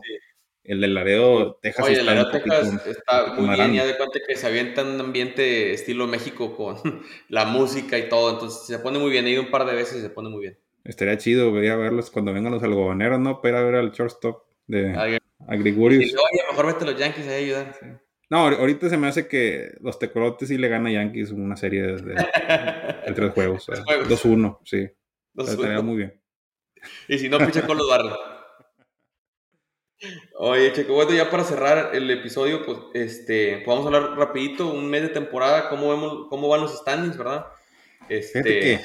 [0.64, 4.36] El de Laredo, Texas Oye, está, Laredo, Texas está muy bien, ya de cuenta que
[4.36, 6.76] se avienta un ambiente estilo México con
[7.28, 9.98] la música y todo, entonces se pone muy bien, he ido un par de veces
[9.98, 10.58] y se pone muy bien.
[10.84, 13.40] Estaría chido, voy a verlos cuando vengan los algodoneros, ¿no?
[13.40, 16.14] Para ir a ver al shortstop de a Grigorius.
[16.14, 17.72] oye, mejor vete los Yankees ahí ayudan.
[18.30, 21.82] No, ahorita se me hace que los Tecolotes sí le gana a Yankees una serie
[21.82, 22.14] de, de,
[23.14, 23.68] tres juegos.
[23.68, 24.88] 2-1, sí.
[25.36, 26.20] Estaría muy bien.
[27.08, 28.18] Y si no, picha con los barros.
[30.38, 35.02] Oye, Checo, bueno, ya para cerrar el episodio, pues, este, podemos hablar rapidito, un mes
[35.02, 37.46] de temporada, cómo vemos, cómo van los standings, ¿verdad?
[38.08, 38.42] Este...
[38.42, 38.80] que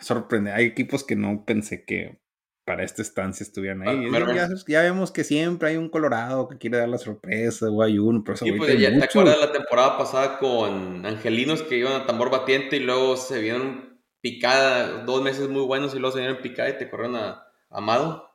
[0.00, 2.20] sorprende, hay equipos que no pensé que
[2.64, 4.08] para esta estancia estuvieran ahí.
[4.14, 7.98] Ah, ya, vemos que siempre hay un Colorado que quiere dar la sorpresa, o hay
[7.98, 12.00] uno, pero sí, pues, ya, ¿Te acuerdas de la temporada pasada con Angelinos que iban
[12.00, 16.20] a tambor batiente y luego se vieron picada, dos meses muy buenos y luego se
[16.20, 18.29] vieron picada y te corrieron a, Amado?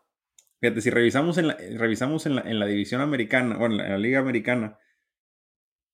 [0.61, 3.97] Fíjate, si revisamos en la, revisamos en la, en la división americana, o en la,
[3.97, 4.77] liga americana,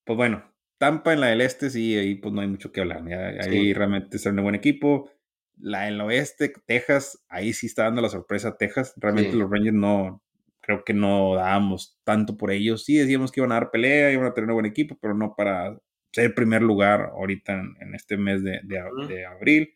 [0.05, 3.03] pues bueno, Tampa en la del este, sí, ahí pues no hay mucho que hablar.
[3.41, 5.11] Ahí realmente es un buen equipo.
[5.57, 8.93] La en el oeste, Texas, ahí sí está dando la sorpresa Texas.
[8.97, 10.23] Realmente los Rangers no,
[10.61, 12.85] creo que no dábamos tanto por ellos.
[12.85, 15.35] Sí decíamos que iban a dar pelea, iban a tener un buen equipo, pero no
[15.35, 15.77] para
[16.13, 19.73] ser primer lugar ahorita en, este mes de, de, abril.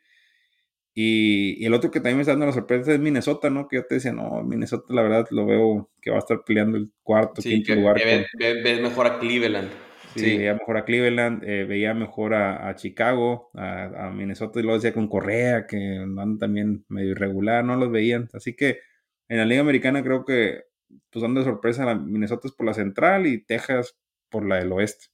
[0.98, 3.68] Y, el otro que también me está dando la sorpresa es Minnesota, ¿no?
[3.68, 6.78] Que yo te decía, no, Minnesota la verdad lo veo que va a estar peleando
[6.78, 7.98] el cuarto, quinto lugar.
[8.40, 9.70] Ve, mejor a Cleveland.
[10.16, 14.94] Sí, veía mejor a Cleveland, eh, veía mejor a, Chicago, a, Minnesota, y lo decía
[14.94, 18.30] con Correa, que andan también medio irregular, no los veían.
[18.32, 18.80] Así que
[19.28, 20.64] en la Liga Americana creo que
[21.10, 23.98] pues dando de sorpresa a Minnesota es por la central y Texas
[24.30, 25.08] por la del oeste.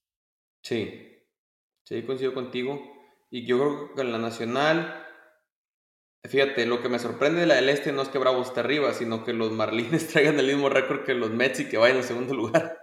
[0.61, 1.23] Sí,
[1.83, 2.79] sí, coincido contigo.
[3.31, 5.07] Y yo creo que en la nacional,
[6.27, 8.93] fíjate, lo que me sorprende de la del este no es que Bravo esté arriba,
[8.93, 12.03] sino que los Marlines traigan el mismo récord que los Mets y que vayan en
[12.03, 12.77] segundo lugar.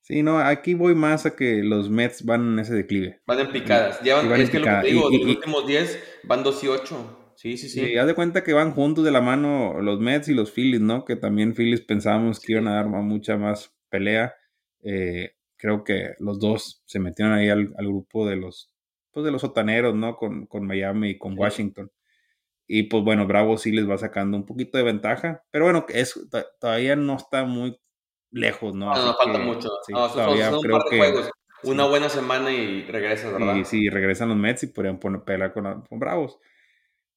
[0.00, 3.20] Sí, no, aquí voy más a que los Mets van en ese declive.
[3.26, 4.00] Van en picadas.
[4.00, 7.34] Llevan, es que lo que te digo, de los últimos 10 van 2 y 8.
[7.36, 7.92] Sí, sí, sí.
[7.92, 10.80] Y haz de cuenta que van juntos de la mano los Mets y los Phillies,
[10.80, 11.04] ¿no?
[11.04, 14.34] Que también Phillies pensábamos que iban a dar mucha más pelea.
[14.82, 18.74] Eh, creo que los dos se metieron ahí al, grupo de los,
[19.12, 20.16] pues de los sotaneros, ¿no?
[20.16, 21.90] Con, con Miami y con Washington.
[22.68, 25.42] Y pues bueno, Bravo sí les va sacando un poquito de ventaja.
[25.50, 26.20] Pero bueno, es,
[26.60, 27.76] todavía no está muy
[28.30, 28.94] lejos, ¿no?
[28.94, 29.70] No, no falta mucho.
[29.88, 31.30] todavía creo que,
[31.64, 33.56] Una buena semana y regresas, ¿verdad?
[33.56, 36.38] Y sí, regresan los Mets y podrían poner pelear con, con, Bravos.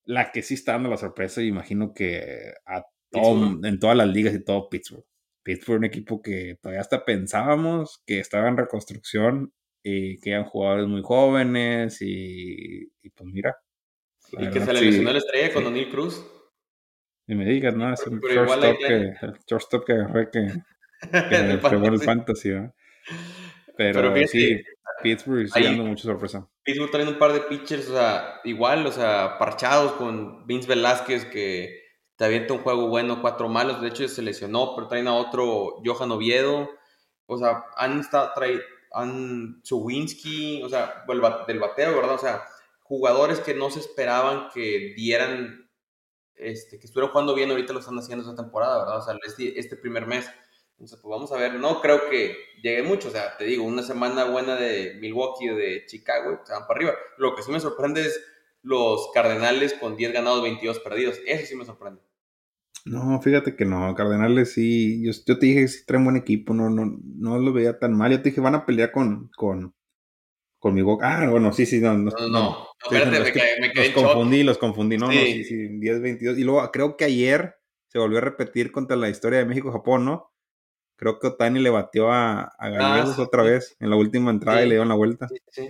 [0.06, 2.84] La que sí está dando la sorpresa, imagino que a
[3.14, 5.06] en todas las ligas y todo Pittsburgh.
[5.44, 10.88] Pittsburgh, un equipo que todavía hasta pensábamos que estaba en reconstrucción y que eran jugadores
[10.88, 13.58] muy jóvenes y, pues mira.
[14.32, 16.26] Y que se le lesionó la estrella con O'Neill Cruz.
[17.28, 17.94] Y me digas, ¿no?
[17.94, 19.14] Es un shortstop que,
[19.48, 20.48] shortstop que agarré que
[21.02, 21.10] que
[21.70, 22.52] pegó el fantasy,
[23.76, 24.62] Pero, sí,
[25.02, 26.48] Pittsburgh sí dando mucha sorpresa.
[26.64, 31.26] Pittsburgh trayendo un par de pitchers, o sea, igual, o sea, parchados con Vince Velázquez
[31.26, 31.82] que
[32.16, 35.82] te avienta un juego bueno, cuatro malos, de hecho se lesionó, pero traen a otro
[35.84, 36.70] Johan Oviedo,
[37.26, 38.62] o sea, han estado, traído,
[38.92, 41.04] han o sea,
[41.48, 42.16] del bateo, ¿verdad?
[42.16, 42.44] O sea,
[42.92, 45.72] jugadores que no se esperaban que dieran,
[46.36, 48.98] este, que estuvieran jugando bien, ahorita lo están haciendo esta temporada, ¿verdad?
[48.98, 50.30] O sea, este, este primer mes.
[50.72, 51.54] Entonces, pues vamos a ver.
[51.54, 53.08] No creo que llegue mucho.
[53.08, 56.80] O sea, te digo, una semana buena de Milwaukee o de Chicago, se van para
[56.80, 56.94] arriba.
[57.18, 58.22] Lo que sí me sorprende es
[58.62, 61.18] los Cardenales con 10 ganados, 22 perdidos.
[61.26, 62.02] Eso sí me sorprende.
[62.84, 66.70] No, fíjate que no, Cardenales sí, yo, te dije que sí traen buen equipo, no,
[66.70, 69.76] no, no lo veía tan mal, yo te dije, van a pelear con, con,
[70.62, 71.24] con mi boca.
[71.24, 74.96] Ah, bueno, sí, sí, no, no, no, no, espérate, me, quedé, Los confundí, los confundí,
[74.96, 77.56] no, no, sí, sí, 10, 22, y luego creo que ayer
[77.88, 80.32] se volvió a repetir contra la historia de México-Japón, ¿no?
[80.98, 84.64] Creo que Otani le batió a, a Gallegos ah, otra vez en la última entrada
[84.64, 85.28] y le dio la vuelta.
[85.50, 85.68] Sí,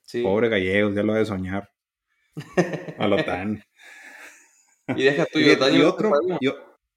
[0.00, 0.22] sí.
[0.22, 1.70] Pobre Gallegos, ya lo de soñar.
[2.98, 3.60] a Otani.
[4.88, 5.42] Y deja tú y,
[5.76, 6.12] y, otro,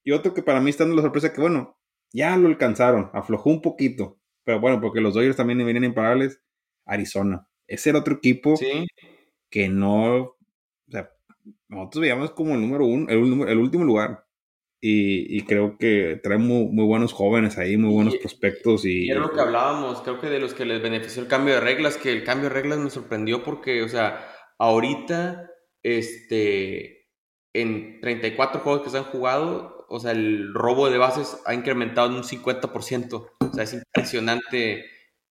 [0.06, 1.78] y, otro que para mí está dando la sorpresa que, bueno,
[2.14, 4.18] ya lo alcanzaron, aflojó un poquito.
[4.46, 6.40] Pero bueno, porque los Dodgers también vienen imparables.
[6.86, 7.48] Arizona.
[7.68, 8.56] Ese era otro equipo
[9.50, 10.18] que no.
[10.18, 10.38] O
[10.90, 11.12] sea,
[11.68, 14.26] nosotros veíamos como el número uno, el, el último lugar.
[14.86, 18.84] Y, creo que trae muy, buenos jóvenes ahí, muy buenos prospectos.
[18.84, 21.62] Y, era lo que hablábamos, creo que de los que les benefició el cambio de
[21.62, 24.28] reglas, que el cambio de reglas me sorprendió porque, o sea,
[24.60, 25.50] ahorita,
[25.84, 27.08] este,
[27.54, 32.10] en 34 juegos que se han jugado, o sea, el robo de bases ha incrementado
[32.10, 33.14] en un 50%.
[33.40, 34.84] O sea, es impresionante.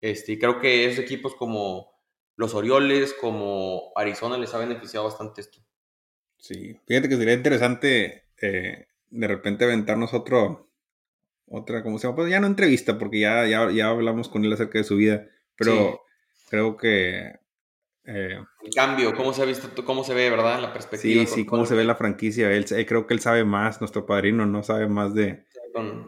[0.03, 1.93] Este, y creo que esos equipos como
[2.37, 5.61] los Orioles, como Arizona, les ha beneficiado bastante esto.
[6.37, 10.69] Sí, fíjate que sería interesante eh, de repente aventarnos otro,
[11.47, 12.17] otra, ¿cómo se llama?
[12.17, 15.29] Pues ya no entrevista, porque ya, ya, ya hablamos con él acerca de su vida,
[15.57, 16.03] pero
[16.51, 17.39] creo que...
[18.05, 20.61] Eh, el cambio, cómo se ha visto, cómo se ve, ¿verdad?
[20.61, 21.25] La perspectiva.
[21.25, 22.51] Sí, sí, cómo se ve la franquicia.
[22.51, 25.47] Él, creo que él sabe más, nuestro padrino, no sabe más de,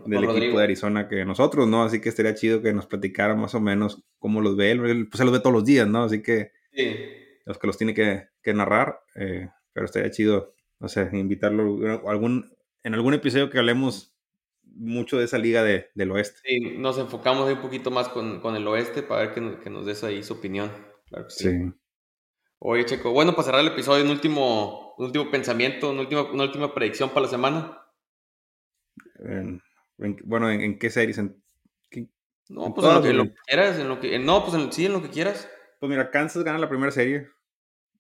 [0.07, 1.83] del equipo de Arizona que nosotros, ¿no?
[1.85, 5.09] Así que estaría chido que nos platicara más o menos cómo los ve él.
[5.09, 6.05] Pues se los ve todos los días, ¿no?
[6.05, 6.53] Así que
[7.45, 12.55] los que los tiene que, que narrar, eh, pero estaría chido, no sé, invitarlo algún
[12.83, 14.15] en algún episodio que hablemos
[14.63, 16.41] mucho de esa liga del oeste.
[16.45, 20.05] Sí, nos enfocamos un poquito más con, el oeste para ver que, que, nos des
[20.05, 20.71] ahí su opinión.
[21.09, 21.73] Claro que sí.
[22.59, 26.75] Oye, Checo, bueno, para cerrar el episodio, un último, último pensamiento, una última, una última
[26.75, 27.79] predicción para la semana.
[29.19, 31.19] Bueno, ¿en, qué series?
[32.49, 35.03] no, pues en lo, que, lo, quieras, en lo que, no, pues sí, en lo
[35.03, 35.49] que quieras.
[35.81, 37.29] Pues mira, Kansas gana la primera serie.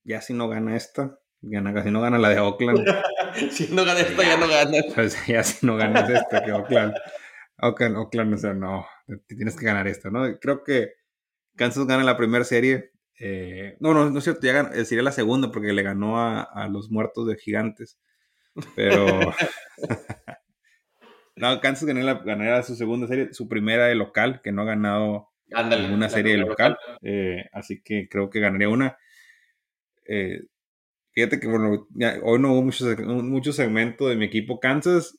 [0.04, 2.84] Ya si no gana esta, gana, casi no gana la de Oakland.
[3.50, 4.84] si no ganas esta, ya, no ganas.
[4.94, 6.94] Pues ya si no ganas esta, que Oakland.
[7.58, 8.86] Oakland, Oakland, o sea, no,
[9.26, 10.38] tienes que ganar esta, ¿no?
[10.38, 10.92] Creo que
[11.56, 12.92] Kansas gana la primera serie.
[13.18, 16.42] Eh, no, no, no es cierto, ya eh, sería la segunda porque le ganó a,
[16.42, 17.98] a los muertos de gigantes.
[18.74, 19.06] Pero.
[21.36, 26.08] No, Kansas ganaría, su segunda serie, su primera de local, que no ha ganado ninguna
[26.08, 26.78] serie de local.
[27.02, 28.96] Eh, así que creo que ganaría una.
[30.06, 30.42] Eh,
[31.12, 31.88] fíjate que bueno,
[32.22, 35.18] hoy no hubo mucho, mucho segmento de mi equipo Kansas.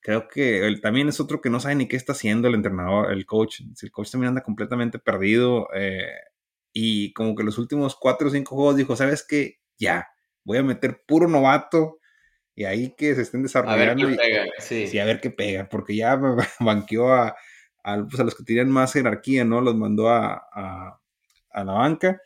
[0.00, 3.10] Creo que él, también es otro que no sabe ni qué está haciendo el entrenador,
[3.10, 3.62] el coach.
[3.82, 5.68] El coach también anda completamente perdido.
[5.74, 6.12] Eh,
[6.74, 9.60] y como que los últimos cuatro o cinco juegos dijo, ¿sabes qué?
[9.78, 10.08] Ya,
[10.44, 12.00] voy a meter puro novato
[12.56, 14.04] y ahí que se estén desarrollando.
[14.04, 14.98] A ver qué pega, sí.
[14.98, 16.16] a ver qué pega, porque ya
[16.60, 17.36] banqueó a,
[17.82, 19.60] pues, a, los que tenían más jerarquía, ¿no?
[19.60, 22.20] Los mandó a, a, la banca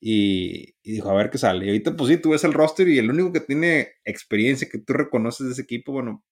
[0.00, 1.66] y, dijo, a ver qué sale.
[1.66, 4.78] Y ahorita, pues sí, tú ves el roster y el único que tiene experiencia que
[4.78, 6.24] tú reconoces de ese equipo, bueno,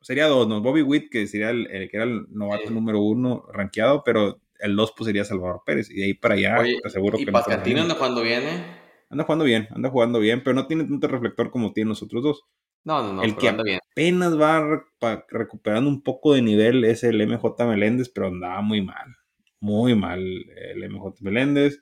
[0.00, 0.60] sería dos, ¿no?
[0.62, 4.94] Bobby Witt, que sería el, que era el novato número uno rankeado, pero el dos
[4.96, 5.90] pues sería Salvador Pérez.
[5.90, 7.30] Y de ahí para allá, te aseguro ¿y que...
[7.30, 8.64] ¿Y anda cuando viene?
[9.10, 12.22] Anda jugando bien, anda jugando bien, pero no tiene tanto reflector como tienen los otros
[12.22, 12.44] dos.
[12.84, 13.22] No, no, no.
[13.22, 14.84] El que apenas va
[15.28, 19.16] recuperando un poco de nivel es el MJ Meléndez, pero andaba muy mal.
[19.60, 21.80] Muy mal el MJ Meléndez.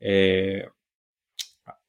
[0.00, 0.66] Eh,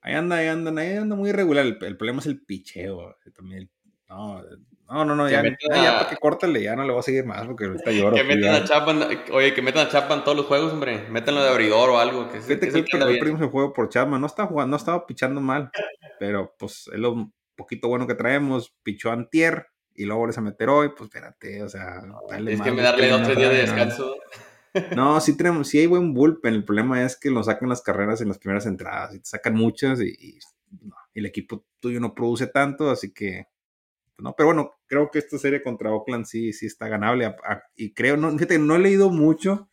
[0.02, 1.66] ahí anda, ahí anda, ahí anda muy irregular.
[1.66, 3.16] El, problema es el picheo.
[3.36, 3.72] También.
[4.08, 4.44] No,
[4.88, 7.48] no, no, no ya, ya, para que córtale, ya no le voy a seguir más
[7.48, 8.16] porque ahorita lloro.
[8.16, 11.08] que metan a Chapman, oye, que metan a Chapman todos los juegos, hombre.
[11.10, 12.30] Métanlo de abridor o algo.
[12.30, 14.22] Que, Fíjate que, que el el juego por Chapman.
[14.22, 15.72] No estaba jugando, no estaba pichando mal.
[16.20, 18.76] Pero pues es lo poquito bueno que traemos.
[18.84, 20.90] Pichó Antier y luego vuelves a meter hoy.
[20.90, 22.02] Pues espérate, o sea.
[22.48, 24.16] es que me darle otro día de descanso.
[24.96, 26.54] No, sí tenemos, sí hay buen bullpen.
[26.54, 29.56] El problema es que nos sacan las carreras en las primeras entradas y te sacan
[29.56, 30.40] muchas y, y
[31.14, 33.48] el equipo tuyo no produce tanto, así que
[34.18, 34.36] ¿no?
[34.36, 37.36] Pero bueno, creo que esta serie contra Oakland sí, sí está ganable.
[37.76, 39.70] y creo, no, fíjate, no he leído mucho.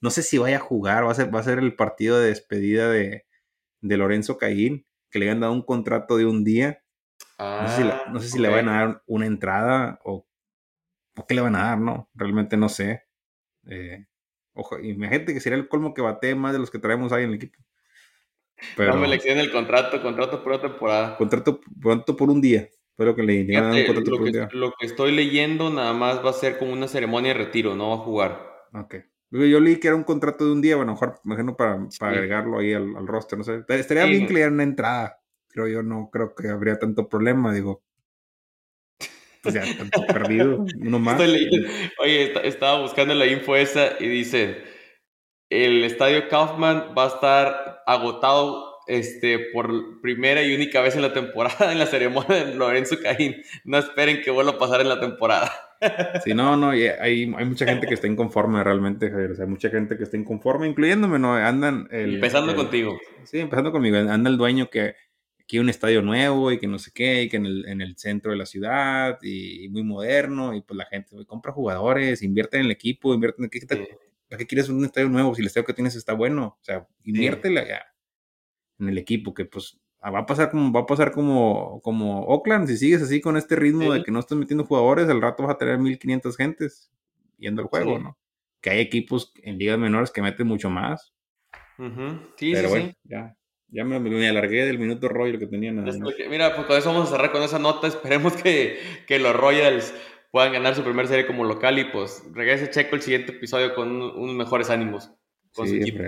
[0.00, 2.28] No sé si vaya a jugar, va a ser, va a ser el partido de
[2.28, 3.26] despedida de,
[3.80, 6.82] de Lorenzo Caín, que le han dado un contrato de un día.
[7.40, 10.26] No sé si, le, no sé si le van a dar una entrada o,
[11.16, 12.10] o, qué le van a dar, ¿no?
[12.14, 13.04] Realmente no sé.
[13.66, 14.06] Eh,
[14.54, 17.30] ojo, imagínate que sería el colmo que bate más de los que traemos ahí en
[17.30, 17.58] el equipo.
[18.76, 21.16] Pero, no me le el contrato, contrato por una temporada.
[21.16, 22.68] Contrato, contrato por un día
[23.04, 23.44] lo que le
[24.52, 27.90] lo, que, estoy leyendo nada más va a ser como una ceremonia de retiro, no
[27.90, 28.50] va a jugar.
[28.74, 28.96] Ok.
[29.30, 32.58] Yo leí que era un contrato de un día, bueno, mejor, imagino para, para agregarlo
[32.58, 33.62] ahí al, al, roster, no sé.
[33.68, 35.19] Estaría bien que le dieran una entrada.
[35.52, 37.82] Creo yo, no creo que habría tanto problema, digo.
[39.42, 41.20] Pues ya, tanto perdido, uno más.
[41.20, 44.62] oye, estaba buscando la info esa y dice,
[45.48, 51.12] el estadio Kaufman va a estar agotado este, por primera y única vez en la
[51.12, 53.36] temporada en la ceremonia de Lorenzo Caín.
[53.64, 55.50] No esperen que vuelva a pasar en la temporada.
[56.24, 59.30] Sí, no, no, hay, hay mucha gente que está inconforme realmente, Javier.
[59.30, 61.34] O sea, hay mucha gente que está inconforme, incluyéndome, ¿no?
[61.34, 61.88] Andan.
[61.90, 62.98] empezando contigo.
[63.24, 63.96] Sí, empezando conmigo.
[63.96, 64.94] Anda el dueño que
[65.56, 67.96] hay un estadio nuevo y que no sé qué, y que en el, en el
[67.96, 72.66] centro de la ciudad y, muy moderno, y pues la gente compra jugadores, invierte en
[72.66, 73.98] el equipo, invierte en el equipo.
[74.28, 76.58] ¿Para qué quieres un estadio nuevo si el estadio que tienes está bueno?
[76.60, 77.82] O sea, inviértela ya
[78.78, 82.22] en el equipo, que pues ah, va a pasar como, va a pasar como, como
[82.24, 85.42] Oakland, si sigues así con este ritmo de que no estás metiendo jugadores, al rato
[85.42, 86.90] vas a tener 1500 gentes
[87.38, 88.18] yendo al juego, ¿no?
[88.60, 91.12] Que hay equipos en ligas menores que meten mucho más.
[92.36, 93.34] Sí, Pero bueno, ya,
[93.72, 95.92] ya me, alargué del minuto Royal que tenía nada
[96.28, 97.86] Mira, pues con eso vamos a cerrar con esa nota.
[97.86, 99.94] Esperemos que, que, los Royals
[100.30, 103.90] puedan ganar su primera serie como local y pues regrese Checo el siguiente episodio con
[103.90, 105.10] unos mejores ánimos.
[105.52, 106.02] Con su equipo.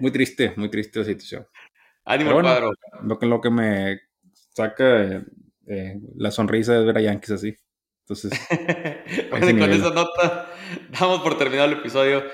[0.00, 1.46] Muy triste, muy triste la situación.
[2.04, 4.00] Ánimo, bueno, Lo que, lo que me
[4.54, 5.24] saca
[5.66, 7.56] eh, la sonrisa es ver a Yankees así.
[8.08, 8.32] Entonces,
[9.30, 10.50] con esa nota
[10.98, 12.24] damos por terminado el episodio.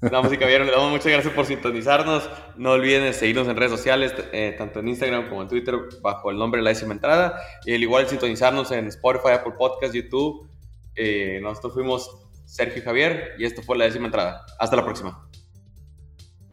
[0.00, 2.28] Damas y caballeros, le damos muchas gracias por sintonizarnos.
[2.56, 6.38] No olviden seguirnos en redes sociales, eh, tanto en Instagram como en Twitter, bajo el
[6.38, 7.38] nombre de la décima entrada.
[7.66, 10.48] Y al igual sintonizarnos en Spotify, Apple Podcast, YouTube.
[10.94, 12.10] Eh, nosotros fuimos
[12.46, 14.46] Sergio y Javier y esto fue la décima entrada.
[14.58, 15.29] Hasta la próxima.